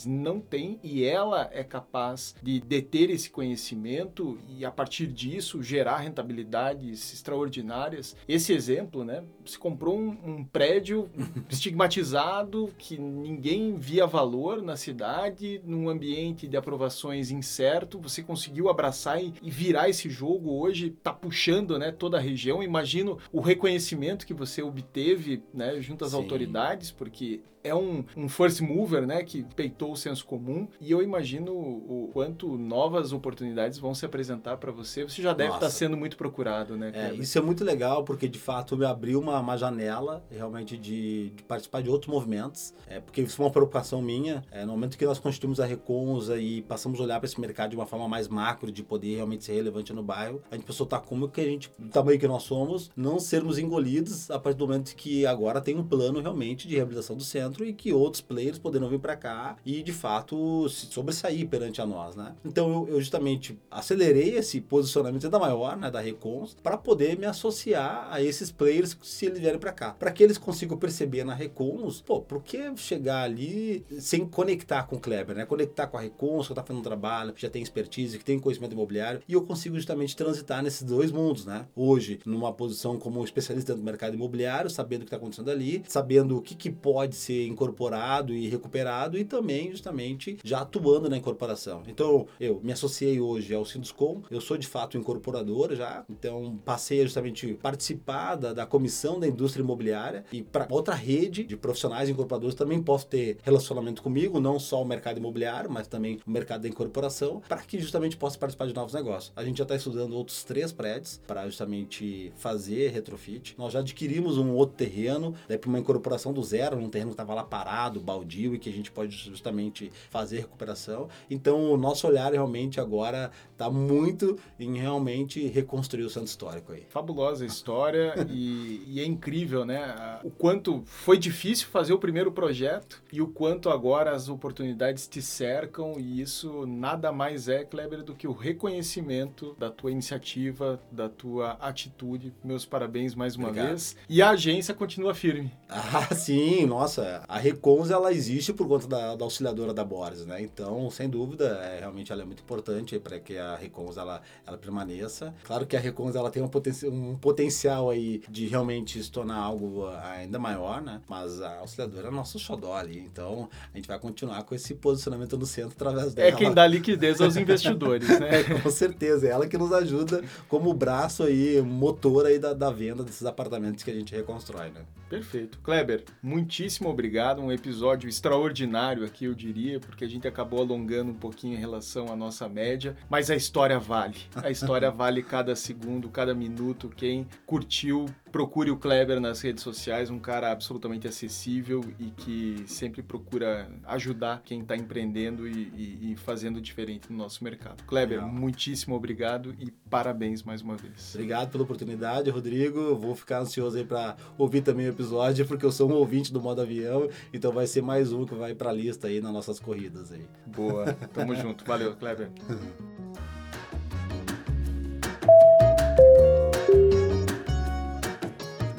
[0.05, 5.97] não têm e ela é capaz de deter esse conhecimento e a partir disso gerar
[5.97, 8.15] rentabilidades extraordinárias.
[8.27, 9.23] Esse exemplo, né?
[9.47, 11.09] Se comprou um, um prédio
[11.49, 19.21] estigmatizado que ninguém via valor na cidade, num ambiente de aprovações incerto, você conseguiu abraçar
[19.23, 22.61] e, e virar esse jogo hoje, tá puxando, né, toda a região.
[22.61, 26.17] Imagino o reconhecimento que você obteve, né, junto às Sim.
[26.17, 30.67] autoridades, porque é um, um first mover, né, que peitou o senso comum.
[30.79, 35.03] E eu imagino o quanto novas oportunidades vão se apresentar para você.
[35.03, 36.91] Você já deve estar tá sendo muito procurado, né?
[36.93, 41.29] É, isso é muito legal porque de fato me abriu uma, uma janela realmente de,
[41.29, 42.73] de, participar de outros movimentos.
[42.87, 44.43] É, porque isso é uma preocupação minha.
[44.51, 47.71] É, no momento que nós constituímos a Reconza e passamos a olhar para esse mercado
[47.71, 50.85] de uma forma mais macro, de poder realmente ser relevante no bairro, a gente pensou,
[50.85, 54.57] tá, como que a gente, do tamanho que nós somos, não sermos engolidos a partir
[54.57, 58.21] do momento que agora tem um plano realmente de reabilitação do centro e que outros
[58.21, 62.35] players poderão vir para cá e de fato se sobressair perante a nós, né?
[62.45, 67.25] Então eu, eu justamente acelerei esse posicionamento ainda maior, né, da Recons, para poder me
[67.25, 71.33] associar a esses players se eles vierem para cá, para que eles consigam perceber na
[71.33, 75.45] Recons, pô, por que chegar ali sem conectar com o Kleber, né?
[75.45, 78.39] Conectar com a Recons, que tá fazendo um trabalho, que já tem expertise, que tem
[78.39, 81.65] conhecimento imobiliário e eu consigo justamente transitar nesses dois mundos, né?
[81.75, 86.37] Hoje, numa posição como especialista do mercado imobiliário, sabendo o que está acontecendo ali, sabendo
[86.37, 91.83] o que, que pode ser incorporado e recuperado e também justamente já atuando na incorporação.
[91.87, 97.01] Então, eu me associei hoje ao Sinduscom, eu sou de fato incorporador já, então passei
[97.01, 102.09] a justamente participar da, da comissão da indústria imobiliária e para outra rede de profissionais
[102.09, 106.61] incorporadores também posso ter relacionamento comigo, não só o mercado imobiliário, mas também o mercado
[106.61, 109.31] da incorporação, para que justamente possa participar de novos negócios.
[109.35, 113.55] A gente já está estudando outros três prédios para justamente fazer retrofit.
[113.57, 117.13] Nós já adquirimos um outro terreno, daí para uma incorporação do zero, um terreno que
[117.13, 121.07] estava lá parado, baldio e que a gente pode justamente fazer recuperação.
[121.29, 126.83] Então, o nosso olhar realmente agora está muito em realmente reconstruir o centro histórico aí.
[126.89, 130.19] Fabulosa história e, e, é incrível, né?
[130.23, 135.21] O quanto foi difícil fazer o primeiro projeto e o quanto agora as oportunidades te
[135.21, 141.09] cercam e isso nada mais é, Kleber, do que o reconhecimento da tua iniciativa, da
[141.09, 142.33] tua atitude.
[142.43, 143.69] Meus parabéns mais uma Obrigado.
[143.69, 143.95] vez.
[144.09, 145.51] E a agência continua firme.
[145.99, 150.41] Ah, sim, nossa, a Recons ela existe por conta da, da auxiliadora da Boris, né?
[150.41, 154.57] Então, sem dúvida, é, realmente ela é muito importante para que a Recons ela, ela
[154.57, 155.33] permaneça.
[155.43, 159.37] Claro que a Recons ela tem um, poten um potencial aí de realmente se tornar
[159.37, 161.01] algo ainda maior, né?
[161.07, 165.37] Mas a auxiliadora é nosso xodó ali, então a gente vai continuar com esse posicionamento
[165.37, 166.29] no centro através dela.
[166.29, 168.27] É quem dá liquidez aos investidores, né?
[168.37, 172.69] É, com certeza, é ela que nos ajuda como braço aí, motor aí da, da
[172.69, 174.81] venda desses apartamentos que a gente reconstrói, né?
[175.09, 175.59] Perfeito.
[175.59, 177.41] Kleber, muitíssimo obrigado.
[177.41, 182.11] Um episódio extraordinário aqui, eu diria, porque a gente acabou alongando um pouquinho em relação
[182.11, 184.17] à nossa média, mas a história vale.
[184.35, 186.91] A história vale cada segundo, cada minuto.
[186.95, 193.01] Quem curtiu, procure o Kleber nas redes sociais, um cara absolutamente acessível e que sempre
[193.01, 197.83] procura ajudar quem está empreendendo e, e, e, fazendo diferente no nosso mercado.
[197.83, 198.31] Kleber, Legal.
[198.31, 201.13] muitíssimo obrigado e parabéns mais uma vez.
[201.15, 202.95] Obrigado pela oportunidade, Rodrigo.
[202.95, 206.39] Vou ficar ansioso aí para ouvir também o episódio, porque eu sou um ouvinte do
[206.39, 209.59] modo avião, então vai ser mais um que vai para a lista aí nas nossas
[209.59, 210.25] corridas aí.
[210.45, 211.65] Boa, tamo junto.
[211.65, 212.29] Valeu, Kleber.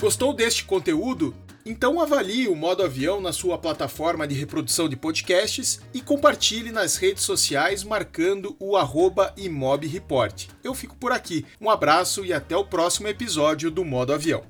[0.01, 1.35] Gostou deste conteúdo?
[1.67, 6.97] Então avalie o modo avião na sua plataforma de reprodução de podcasts e compartilhe nas
[6.97, 10.47] redes sociais marcando o arroba imobreport.
[10.63, 11.45] Eu fico por aqui.
[11.61, 14.45] Um abraço e até o próximo episódio do Modo Avião.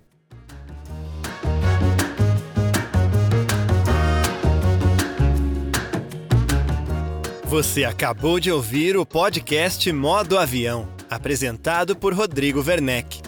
[7.44, 13.27] Você acabou de ouvir o podcast Modo Avião, apresentado por Rodrigo Werneck.